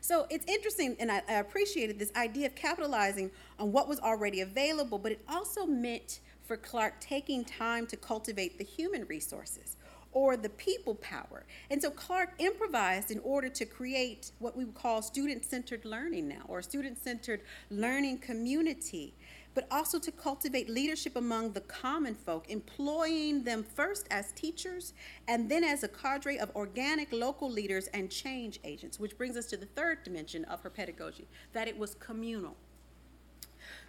[0.00, 4.40] So it's interesting, and I, I appreciated this idea of capitalizing on what was already
[4.40, 9.76] available, but it also meant for Clark taking time to cultivate the human resources
[10.10, 11.46] or the people power.
[11.70, 16.28] And so Clark improvised in order to create what we would call student centered learning
[16.28, 19.14] now, or student centered learning community
[19.54, 24.94] but also to cultivate leadership among the common folk, employing them first as teachers
[25.28, 29.46] and then as a cadre of organic local leaders and change agents, which brings us
[29.46, 32.56] to the third dimension of her pedagogy that it was communal.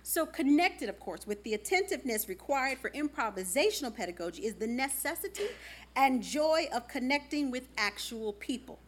[0.04, 5.48] So, connected, of course, with the attentiveness required for improvisational pedagogy is the necessity
[5.96, 8.80] and joy of connecting with actual people.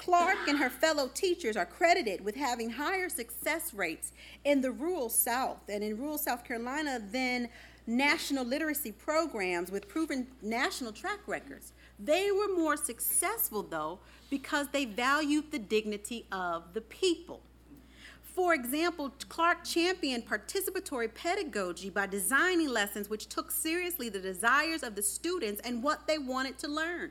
[0.00, 4.12] Clark and her fellow teachers are credited with having higher success rates
[4.44, 7.50] in the rural South and in rural South Carolina than
[7.86, 11.74] national literacy programs with proven national track records.
[11.98, 13.98] They were more successful, though,
[14.30, 17.42] because they valued the dignity of the people.
[18.22, 24.94] For example, Clark championed participatory pedagogy by designing lessons which took seriously the desires of
[24.94, 27.10] the students and what they wanted to learn.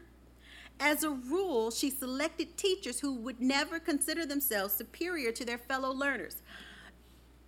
[0.79, 5.91] As a rule, she selected teachers who would never consider themselves superior to their fellow
[5.91, 6.37] learners.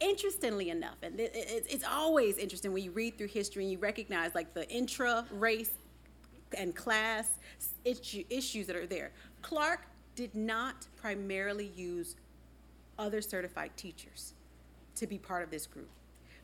[0.02, 4.54] Interestingly enough, and it's always interesting when you read through history and you recognize like
[4.54, 5.72] the intra race
[6.58, 7.38] and class
[7.86, 9.12] issues that are there.
[9.42, 12.16] Clark did not primarily use
[12.98, 14.34] other certified teachers
[14.96, 15.90] to be part of this group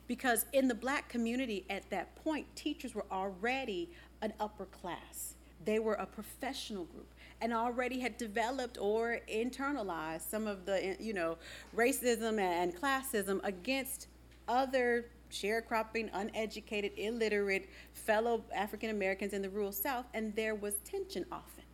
[0.06, 3.90] because in the black community at that point, teachers were already
[4.22, 5.34] an upper class
[5.68, 11.12] they were a professional group and already had developed or internalized some of the you
[11.12, 11.36] know
[11.76, 14.06] racism and classism against
[14.48, 21.26] other sharecropping uneducated illiterate fellow african americans in the rural south and there was tension
[21.30, 21.64] often.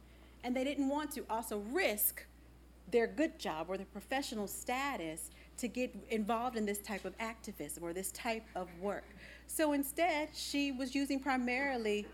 [0.42, 2.26] And they didn't want to also risk
[2.90, 7.84] their good job or their professional status to get involved in this type of activism
[7.84, 9.06] or this type of work.
[9.46, 12.06] So instead she was using primarily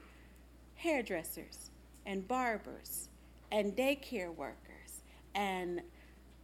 [0.77, 1.69] hairdressers
[2.06, 3.08] and barbers
[3.52, 5.02] and daycare workers
[5.34, 5.80] and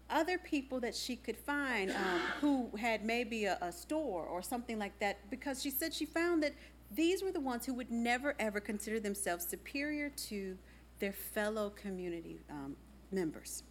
[0.08, 4.78] other people that she could find um, who had maybe a, a, store or something
[4.78, 6.54] like that because she said she found that
[6.94, 10.56] these were the ones who would never ever consider themselves superior to
[11.00, 12.76] their fellow community um,
[13.10, 13.64] members.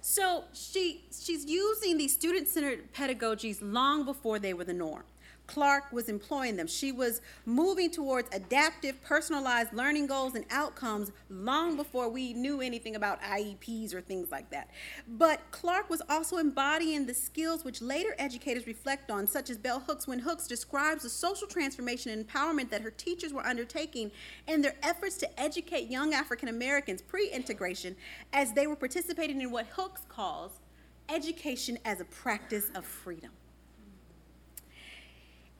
[0.00, 5.04] So she, she's using these student centered pedagogies long before they were the norm.
[5.46, 6.66] Clark was employing them.
[6.66, 12.96] She was moving towards adaptive, personalized learning goals and outcomes long before we knew anything
[12.96, 14.70] about IEPs or things like that.
[15.06, 19.80] But Clark was also embodying the skills which later educators reflect on, such as Bell
[19.80, 24.10] Hooks, when Hooks describes the social transformation and empowerment that her teachers were undertaking
[24.48, 27.96] in their efforts to educate young African Americans pre integration
[28.32, 30.60] as they were participating in what Hooks calls
[31.08, 33.30] education as a practice of freedom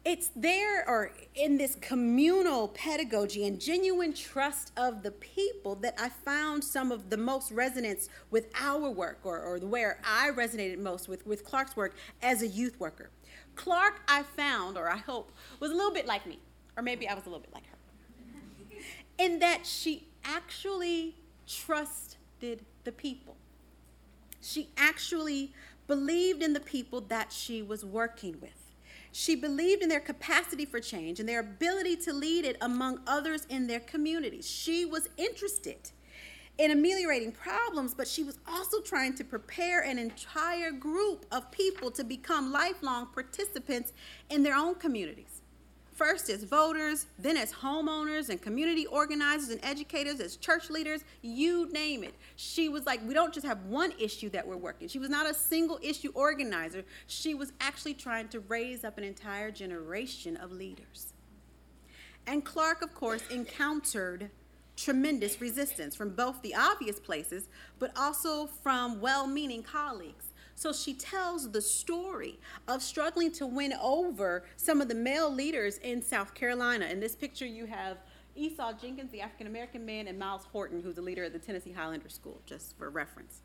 [0.04, 6.10] it's there or in this communal pedagogy and genuine trust of the people that I
[6.10, 11.08] found some of the most resonance with our work or, or where I resonated most
[11.08, 13.10] with, with Clark's work as a youth worker.
[13.54, 16.38] Clark, I found, or I hope, was a little bit like me,
[16.76, 17.76] or maybe I was a little bit like her,
[19.16, 21.14] in that she actually
[21.46, 23.36] trusted the people.
[24.40, 25.54] She actually
[25.86, 28.63] believed in the people that she was working with.
[29.16, 33.46] She believed in their capacity for change and their ability to lead it among others
[33.48, 34.44] in their communities.
[34.44, 35.92] She was interested
[36.58, 41.92] in ameliorating problems, but she was also trying to prepare an entire group of people
[41.92, 43.92] to become lifelong participants
[44.30, 45.33] in their own communities
[45.94, 51.70] first as voters, then as homeowners and community organizers and educators, as church leaders, you
[51.70, 52.14] name it.
[52.36, 54.88] She was like, we don't just have one issue that we're working.
[54.88, 56.84] She was not a single issue organizer.
[57.06, 61.12] She was actually trying to raise up an entire generation of leaders.
[62.26, 64.30] And Clark, of course, encountered
[64.76, 70.94] tremendous resistance from both the obvious places, but also from well meaning colleagues so she
[70.94, 72.38] tells the story
[72.68, 76.86] of struggling to win over some of the male leaders in South Carolina.
[76.86, 77.98] In this picture, you have
[78.36, 81.72] Esau Jenkins, the African American man, and Myles Horton, who's the leader of the Tennessee
[81.72, 83.40] Highlander School, just for reference.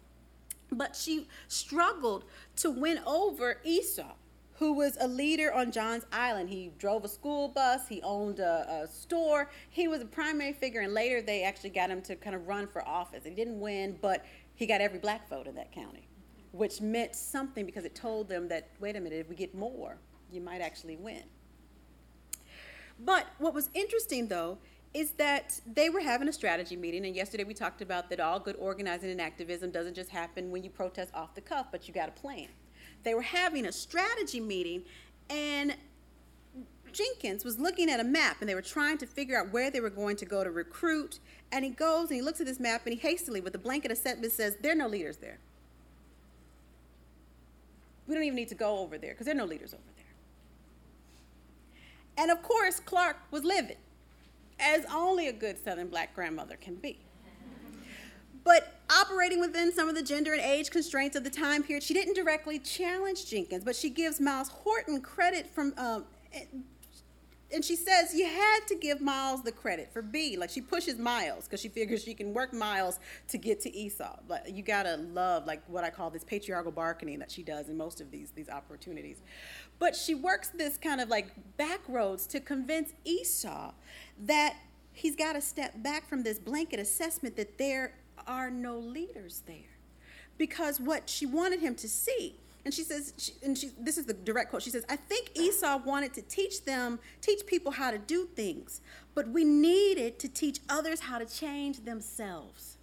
[0.72, 2.26] But she struggled
[2.58, 4.14] to win over Esau,
[4.54, 6.50] who was a leader on Johns Island.
[6.50, 10.82] He drove a school bus, he owned a, a, store, he was a primary figure,
[10.82, 13.24] and later they actually got him to kind of run for office.
[13.24, 16.09] He didn't win, but he got every black vote in that county
[16.52, 19.98] which meant something because it told them that, wait a minute, if we get more,
[20.32, 21.24] you might actually win.
[23.00, 24.58] But what was interesting though
[24.94, 28.40] is that they were having a strategy meeting, and yesterday we talked about that all
[28.40, 31.94] good organizing and activism doesn't just happen when you protest off the cuff, but you
[31.94, 32.48] got a plan.
[33.04, 34.84] They were having a strategy meeting,
[35.30, 35.76] and
[36.92, 39.80] Jenkins was looking at a map and they were trying to figure out where they
[39.80, 41.20] were going to go to recruit.
[41.52, 43.92] And he goes and he looks at this map and he hastily, with a blanket
[43.92, 45.38] assessment, says, There are no leaders there.
[48.10, 50.06] We don't even need to go over there because there are no leaders over there.
[52.18, 53.78] And of course, Clark was livid,
[54.60, 56.98] as only a good Southern black grandmother can be.
[58.44, 61.94] But operating within some of the gender and age constraints of the time period, she
[61.94, 66.06] didn't directly challenge Jenkins, but she gives Myles Horton credit from um,
[67.54, 70.38] and she says you had to give Myles the credit for B.
[70.38, 74.18] Like she pushes Myles because she figures she can work Myles to get to Esau.
[74.28, 77.78] But you gotta love like what I call this patriarchal bargaining that she does in
[77.78, 79.24] most of these these opportunities.
[79.80, 83.72] But she works this kind of like back roads to convince Esau
[84.26, 84.56] that
[84.92, 87.96] he's got to step back from this blanket assessment that there
[88.28, 89.78] are no leaders there.
[90.38, 92.36] Because what she wanted him to see
[92.66, 94.64] and she says, she, and she, this is the direct quote.
[94.64, 98.82] She says, I think Esau wanted to teach them, teach people how to do things,
[99.16, 102.79] but we needed to teach others how to change themselves.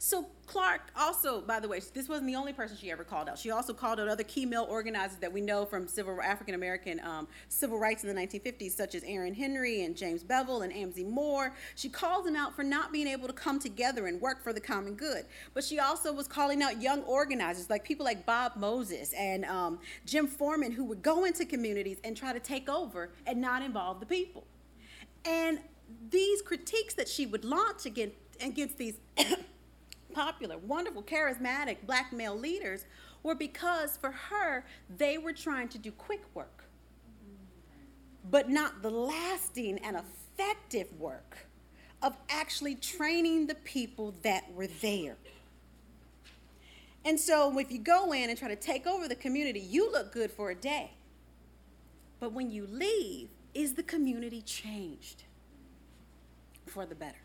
[0.00, 3.36] So Clark also, by the way, this wasn't the only person she ever called out.
[3.36, 7.00] She also called out other key male organizers that we know from civil African American
[7.00, 11.04] um, civil rights in the 1950s, such as Aaron Henry and James Bevel and Amzie
[11.04, 11.52] Moore.
[11.74, 14.60] She called them out for not being able to come together and work for the
[14.60, 15.24] common good.
[15.52, 19.80] But she also was calling out young organizers, like people like Bob Moses and um,
[20.06, 23.98] Jim Forman, who would go into communities and try to take over and not involve
[23.98, 24.44] the people.
[25.24, 25.58] And
[26.08, 28.94] these critiques that she would launch against, against these
[30.12, 32.84] popular, wonderful, charismatic black male leaders
[33.22, 34.64] were because for her,
[34.96, 36.64] they were trying to do quick work,
[38.30, 41.46] but not the lasting and effective work
[42.02, 45.16] of actually training the people that were there.
[47.04, 50.12] And so if you go in and try to take over the community, you look
[50.12, 50.92] good for a day.
[52.20, 55.24] But when you leave, is the community changed
[56.66, 57.18] for the better?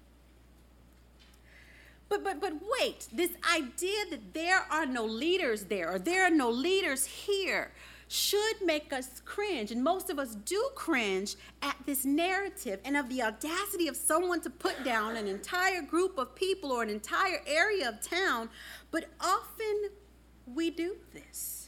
[2.13, 6.29] But but but wait, this idea that there are no leaders there or there are
[6.29, 7.71] no leaders here
[8.07, 13.09] should make us cringe, and most of us do cringe at this narrative and of
[13.09, 17.41] the audacity of someone to put down an entire group of people or an entire
[17.47, 18.47] area of town.
[18.91, 19.89] But often
[20.45, 21.63] we do this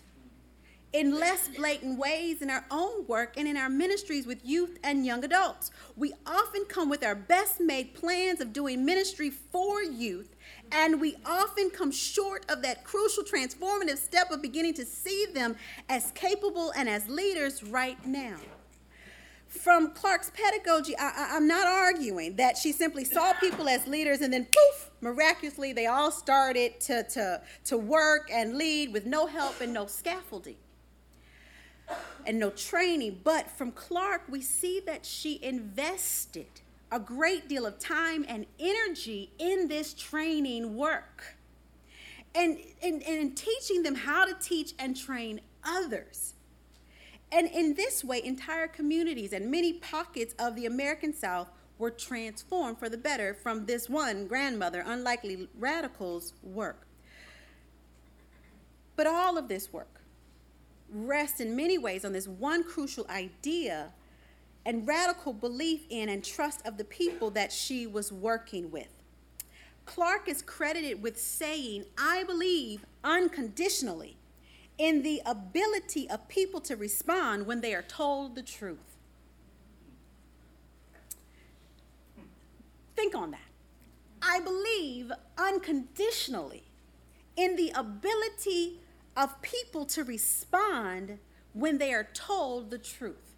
[0.95, 5.05] in less blatant ways in our own work and in our ministries with youth and
[5.05, 5.71] young adults.
[5.97, 10.34] We often come with our best made plans of doing ministry for youth,
[10.72, 15.55] and we often come short of that crucial transformative step of beginning to see them
[15.89, 18.38] as capable and as leaders right now.
[19.47, 24.34] From Clark's pedagogy, I, am not arguing that she simply saw people as leaders and
[24.34, 29.61] then poof, miraculously they all started to, to, to work and lead with no help
[29.61, 30.57] and no scaffolding
[32.26, 33.22] and no training.
[33.24, 36.47] But from Clark, we see that she invested
[36.91, 41.36] a great deal of time and energy in this training work
[42.36, 46.33] and in teaching them how to teach and train others.
[47.31, 52.77] And in this way, entire communities and many pockets of the American South were transformed
[52.77, 56.88] for the better from this one grandmother, unlikely radical's work.
[58.95, 60.01] But all of this work
[60.89, 63.91] rests in many ways on this one crucial idea
[64.66, 68.88] and radical belief in and trust of the people that she was working with.
[69.86, 74.18] Clark is credited with saying, I believe unconditionally
[74.78, 78.97] in the ability of people to respond when they are told the truth.
[82.95, 83.39] Think on that.
[84.22, 86.63] I believe unconditionally
[87.36, 88.80] in the ability
[89.16, 91.20] of people to respond
[91.53, 93.34] when they are told the truth.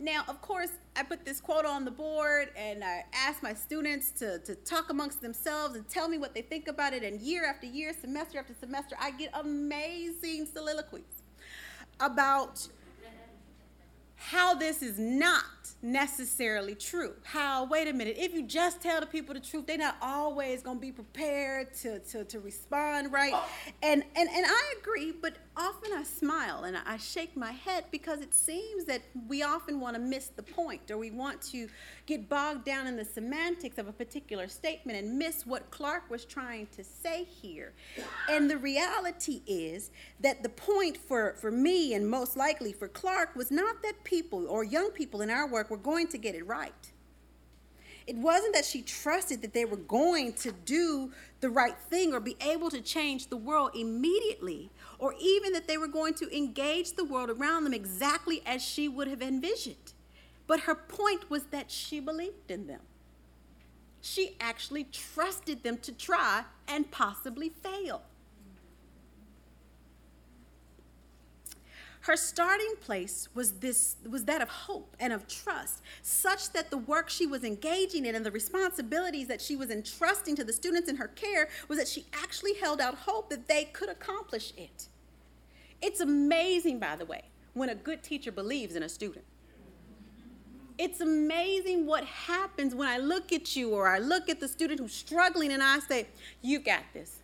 [0.00, 4.10] Now, of course, I put this quote on the board and I asked my students
[4.12, 7.02] to, to talk amongst themselves and tell me what they think about it.
[7.02, 11.04] And year after year, semester after semester, I get amazing soliloquies
[12.00, 12.66] about
[14.16, 15.44] how this is not
[15.82, 17.14] necessarily true.
[17.22, 20.62] How, wait a minute, if you just tell the people the truth, they're not always
[20.62, 23.34] going to be prepared to, to, to respond right.
[23.82, 28.20] And, and, and I agree, but often I smile and I shake my head because
[28.20, 31.68] it seems that we often want to miss the point or we want to
[32.06, 36.24] get bogged down in the semantics of a particular statement and miss what Clark was
[36.24, 37.72] trying to say here.
[38.28, 39.90] And the reality is
[40.20, 44.46] that the point for, for me and most likely for Clark was not that people
[44.48, 46.92] or young people in our work were going to get it right.
[48.06, 52.20] It wasn't that she trusted that they were going to do the right thing or
[52.20, 56.94] be able to change the world immediately, or even that they were going to engage
[56.94, 59.92] the world around them exactly as she would have envisioned.
[60.46, 62.80] But her point was that she believed in them.
[64.00, 68.02] She actually trusted them to try and possibly fail.
[72.02, 76.78] Her starting place was this was that of hope and of trust, such that the
[76.78, 80.88] work she was engaging in and the responsibilities that she was entrusting to the students
[80.88, 84.88] in her care was that she actually held out hope that they could accomplish it.
[85.82, 89.24] It's amazing, by the way, when a good teacher believes in a student.
[90.78, 94.80] It's amazing what happens when I look at you or I look at the student
[94.80, 96.06] who's struggling and I say,
[96.40, 97.18] You got this.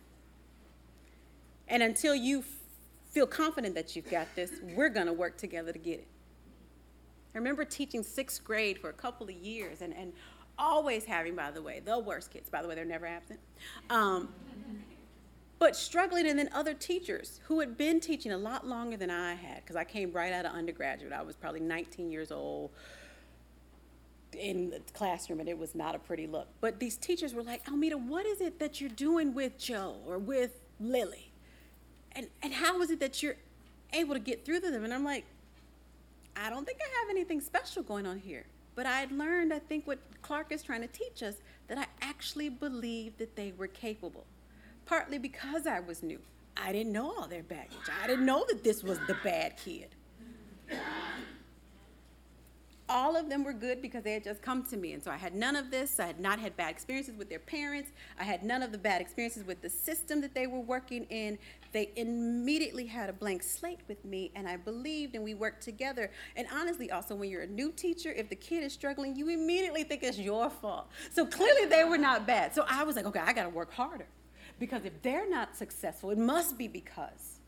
[1.67, 2.43] And until you
[3.17, 6.07] feel confident that you've got this, we're going to work together to get it.
[7.33, 10.13] I remember teaching sixth grade for a couple of years and, and
[10.59, 13.39] always having, by the way, the worst kids, by the way, they're never absent.
[13.89, 14.29] Um,
[15.57, 19.33] but struggling, and then other teachers who had been teaching a lot longer than I
[19.33, 21.11] had, because I came right out of undergraduate.
[21.11, 22.69] I was probably 19 years old,
[24.37, 26.49] in the classroom and it was not a pretty look.
[26.61, 30.19] But these teachers were like, Almeda, what is it that you're doing with Joe or
[30.19, 31.26] with Lily?
[32.17, 33.35] And, and how is it that you're
[33.93, 34.83] able to get through to them?
[34.83, 35.23] And I'm like,
[36.35, 38.45] I don't think I have anything special going on here.
[38.75, 41.35] But I had learned, I think, what Clark is trying to teach us,
[41.67, 44.25] that I actually believed that they were capable.
[44.87, 46.19] Partly because I was new.
[46.55, 47.77] I didn't know all their baggage.
[48.01, 49.89] I didn't know that this was the bad kid
[52.89, 54.93] all of them were good because they had just come to me.
[54.93, 55.99] And so I had none of this.
[55.99, 57.91] I had not had bad experiences with their parents.
[58.19, 61.37] I had none of the bad experiences with the system that they were working in.
[61.71, 66.11] They immediately had a blank slate with me, and I believed and we worked together.
[66.35, 69.83] And honestly, also, when you're a new teacher, if the kid is struggling, you immediately
[69.83, 70.89] think it's your fault.
[71.11, 72.53] So clearly, they were not bad.
[72.53, 74.07] So I was like, okay, I got to work harder.
[74.59, 77.39] Because if they're not successful, it must be because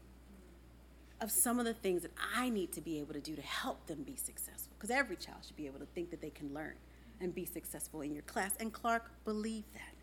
[1.22, 3.88] of some of the things that I need to be able to do to help
[3.88, 4.74] them be successful.
[4.78, 6.76] Because every child should be able to think that they can learn
[7.20, 8.56] and be successful in your class.
[8.60, 9.96] And Clark believed that.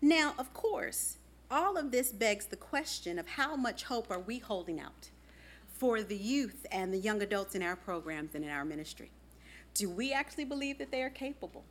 [0.00, 1.18] Now, of course,
[1.52, 5.10] all of this begs the question of how much hope are we holding out
[5.68, 9.10] for the youth and the young adults in our programs and in our ministry?
[9.74, 11.64] Do we actually believe that they are capable?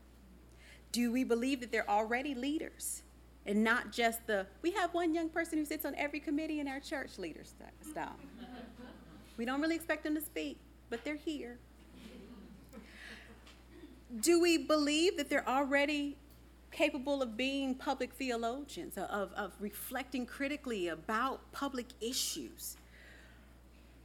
[0.91, 3.03] Do we believe that they're already leaders?
[3.45, 6.67] and not just the we have one young person who sits on every committee in
[6.67, 8.15] our church leader style.
[9.38, 10.59] We don't really expect them to speak,
[10.89, 11.57] but they're here.
[14.19, 16.17] Do we believe that they're already
[16.72, 22.78] capable of being public theologians, of, of reflecting critically about public issues?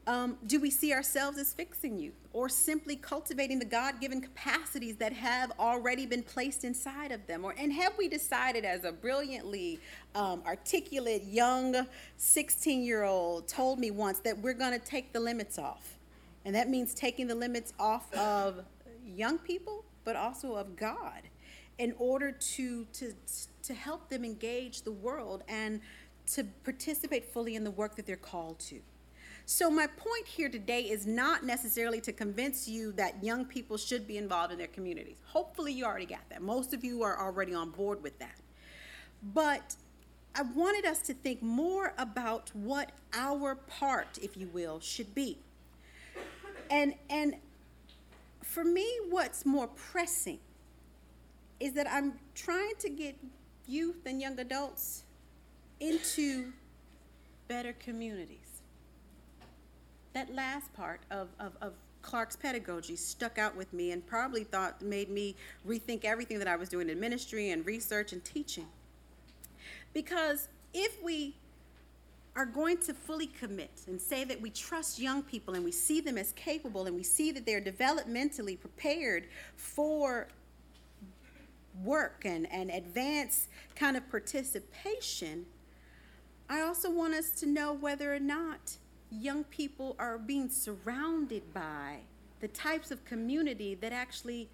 [0.09, 4.97] Um, do we see ourselves as fixing youth or simply cultivating the God given capacities
[4.97, 7.45] that have already been placed inside of them?
[7.45, 9.81] Or, and have we decided, as a brilliantly
[10.14, 11.87] um, articulate young
[12.19, 15.99] 16 year old told me once, that we're going to take the limits off?
[16.45, 18.64] And that means taking the limits off of
[19.05, 21.23] young people, but also of God
[21.79, 23.12] in order to, to,
[23.62, 25.81] to help them engage the world and
[26.27, 28.81] to participate fully in the work that they're called to.
[29.49, 34.09] So, my point here today is not necessarily to convince you that young people should
[34.09, 35.18] be involved in their communities.
[35.24, 36.43] Hopefully, you already got that.
[36.43, 38.41] Most of you are already on board with that.
[39.22, 39.77] But
[40.35, 45.39] I wanted us to think more about what our part, if you will, should be.
[46.68, 47.37] And, and
[48.43, 50.41] for me, what's more pressing
[51.61, 53.17] is that I'm trying to get
[53.67, 55.05] youth and young adults
[55.81, 56.53] into
[57.49, 58.47] better communities
[60.17, 64.81] that last part of, of, of Clark's pedagogy stuck out with me and probably thought
[64.81, 65.37] made me
[65.69, 68.67] rethink everything that I was doing in ministry and research and teaching.
[69.93, 71.35] Because if we
[72.35, 76.01] are going to fully commit and say that we trust young people and we see
[76.01, 79.27] them as capable and we see that they're developmentally prepared
[79.57, 80.29] for
[81.85, 85.47] work and, and advanced kind of participation,
[86.49, 88.77] I also want us to know whether or not
[89.11, 91.99] young people are being surrounded by
[92.41, 94.49] the types of community that actually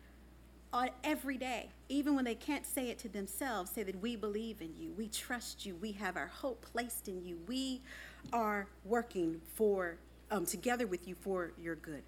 [0.73, 4.63] are every day, even when they can't say it to themselves, say that we believe
[4.63, 7.83] in you, we trust you, we have our hope placed in you, we
[8.33, 9.97] are working for
[10.31, 12.03] um, together with you for your good.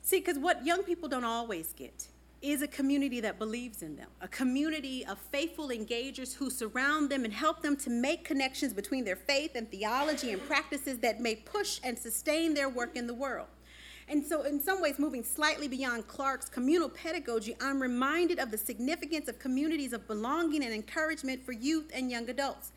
[0.00, 2.06] See, because what young people don't always get
[2.40, 7.24] is a community that believes in them, a community of faithful engagers who surround them
[7.24, 11.34] and help them to make connections between their faith and theology and practices that may
[11.34, 13.48] push and sustain their work in the world.
[14.10, 18.58] And so, in some ways, moving slightly beyond Clark's communal pedagogy, I'm reminded of the
[18.58, 22.72] significance of communities of belonging and encouragement for youth and young adults.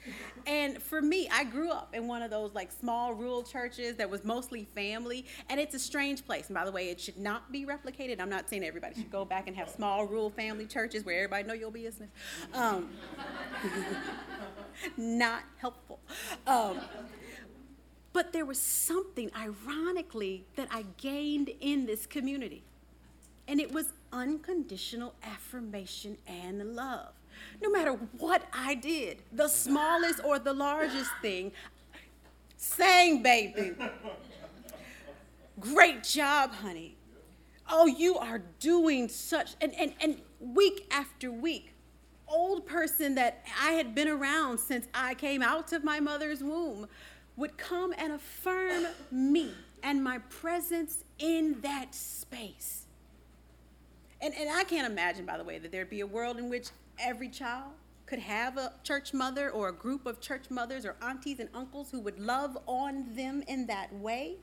[0.46, 4.10] And for me, I grew up in one of those like small rural churches that
[4.10, 6.48] was mostly family, and it's a strange place.
[6.48, 8.20] And by the way, it should not be replicated.
[8.20, 11.48] I'm not saying everybody should go back and have small rural family churches where everybody
[11.48, 12.10] know your business.
[12.54, 12.90] Um,
[14.98, 16.00] not helpful.
[16.48, 16.80] Um,
[18.14, 22.64] but there was something, ironically, that I gained in this community.
[23.48, 27.14] And it was unconditional affirmation and love.
[27.62, 31.52] No matter what I did, the smallest or the largest thing,
[32.58, 33.74] sang, baby.
[35.60, 36.98] Great job, honey.
[37.70, 41.74] Oh, you are doing such, and, and, and week after week,
[42.28, 46.88] old person that I had been around since I came out of my mother's womb
[47.42, 52.86] would come and affirm me and my presence in that space.
[54.22, 56.68] And, and I can't imagine, by the way, that there'd be a world in which
[57.00, 57.72] every child
[58.06, 61.90] could have a church mother or a group of church mothers or aunties and uncles
[61.90, 64.36] who would love on them in that way.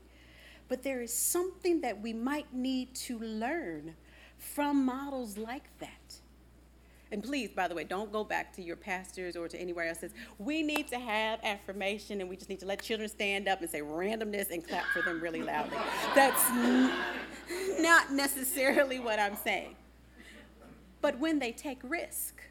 [0.67, 3.95] But there is something that we might need to learn
[4.37, 6.19] from models like that.
[7.11, 9.99] And please, by the way, don't go back to your pastors or to anywhere else.
[9.99, 13.61] Says we need to have affirmation, and we just need to let children stand up
[13.61, 15.77] and say randomness and clap for them really loudly.
[16.13, 16.91] That's n-
[17.79, 19.75] not necessarily what I'm saying.
[21.01, 22.41] But when they take risk,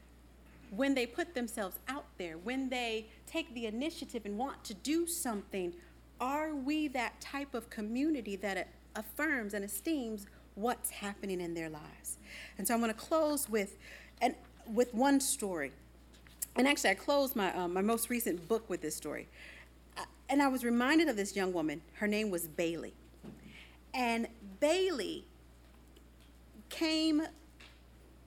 [0.70, 5.06] when they put themselves out there, when they take the initiative and want to do
[5.06, 5.74] something,
[6.20, 12.18] are we that type of community that affirms and esteems what's happening in their lives?
[12.59, 13.76] And so I'm going to close with
[14.20, 14.34] an
[14.72, 15.72] with one story.
[16.56, 19.28] And actually, I closed my, um, my most recent book with this story.
[19.96, 21.80] Uh, and I was reminded of this young woman.
[21.94, 22.94] Her name was Bailey.
[23.94, 24.28] And
[24.60, 25.24] Bailey
[26.68, 27.22] came,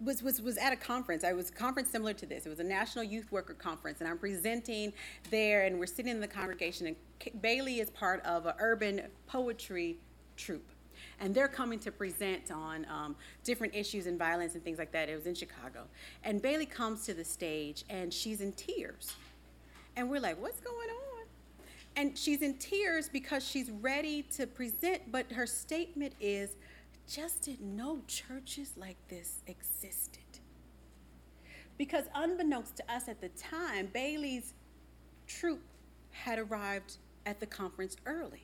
[0.04, 1.24] was, was, was at a conference.
[1.24, 2.46] I was a conference similar to this.
[2.46, 4.00] It was a National Youth Worker Conference.
[4.00, 4.94] And I'm presenting
[5.30, 6.88] there, and we're sitting in the congregation.
[6.88, 9.98] And Bailey is part of an urban poetry
[10.38, 10.71] troupe
[11.22, 15.08] and they're coming to present on um, different issues and violence and things like that.
[15.08, 15.84] It was in Chicago.
[16.24, 19.14] And Bailey comes to the stage and she's in tears.
[19.96, 21.26] And we're like, what's going on?
[21.96, 26.56] And she's in tears because she's ready to present, but her statement is,
[27.08, 30.20] just didn't know churches like this existed.
[31.78, 34.54] Because unbeknownst to us at the time, Bailey's
[35.28, 35.62] troupe
[36.12, 38.44] had arrived at the conference early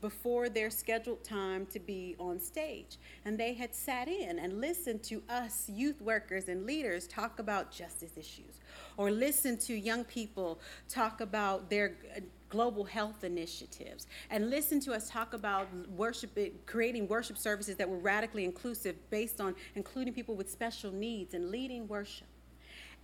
[0.00, 2.98] before their scheduled time to be on stage.
[3.24, 7.70] And they had sat in and listened to us youth workers and leaders talk about
[7.70, 8.60] justice issues,
[8.96, 14.92] or listened to young people talk about their uh, global health initiatives, and listen to
[14.92, 16.36] us talk about worship,
[16.66, 21.50] creating worship services that were radically inclusive based on including people with special needs and
[21.50, 22.26] leading worship.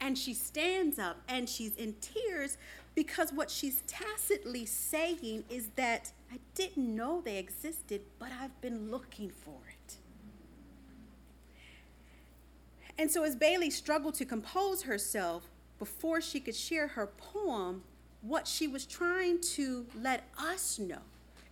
[0.01, 2.59] And she stands up and she's in tears
[2.97, 8.91] because what she's tacitly saying is that I didn't know they existed, but I've been
[8.91, 9.97] looking for it.
[12.99, 17.83] And so, as Bailey struggled to compose herself before she could share her poem,
[18.23, 21.03] what she was trying to let us know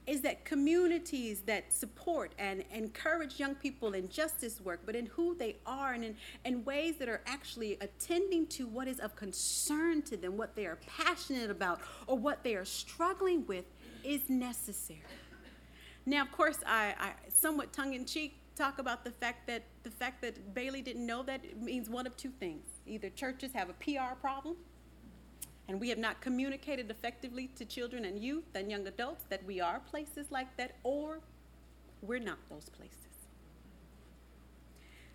[0.07, 5.35] is that communities that support and encourage young people in justice work, but in who
[5.35, 10.03] they are and in, in ways that are actually attending to what is of concern
[10.03, 13.65] to them, what they are passionate about, or what they are struggling with,
[14.03, 15.01] is necessary.
[16.07, 19.91] Now, of course, I, I somewhat tongue in cheek talk about the fact that the
[19.91, 22.67] fact that Bailey didn't know that means one of two things.
[22.87, 24.57] Either churches have a PR problem
[25.69, 29.61] and we have not communicated effectively to children and youth and young adults that we
[29.61, 31.21] are places like that, or
[32.03, 32.99] we're not those places.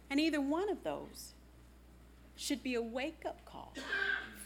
[0.10, 1.34] And either one of those
[2.36, 3.74] should be a wake up call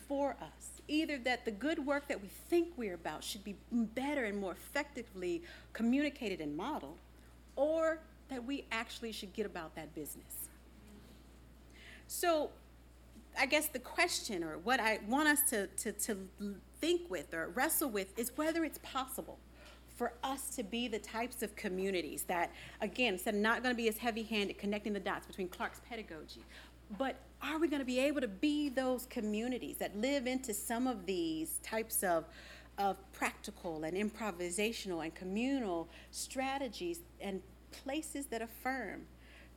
[0.07, 0.81] for us.
[0.87, 4.51] Either that the good work that we think we're about should be better and more
[4.51, 5.41] effectively
[5.71, 6.97] communicated and modeled,
[7.55, 7.99] or
[8.29, 10.49] that we actually should get about that business.
[12.07, 12.49] So,
[13.39, 16.17] I guess the question or what I want us to, to, to
[16.79, 19.39] think with or wrestle with is whether it's possible
[19.95, 23.87] for us to be the types of communities that, again, said not going to be
[23.87, 26.43] as heavy-handed connecting the dots between Clark's pedagogy,
[26.97, 30.87] but are we going to be able to be those communities that live into some
[30.87, 32.25] of these types of
[32.79, 39.01] of practical and improvisational and communal strategies and places that affirm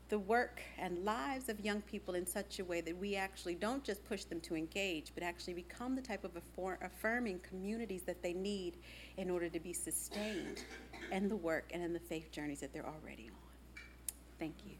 [0.08, 3.82] the work and lives of young people in such a way that we actually don't
[3.82, 8.22] just push them to engage, but actually become the type of affor- affirming communities that
[8.22, 8.76] they need
[9.16, 10.62] in order to be sustained
[11.10, 13.82] in the work and in the faith journeys that they're already on.
[14.38, 14.74] Thank you.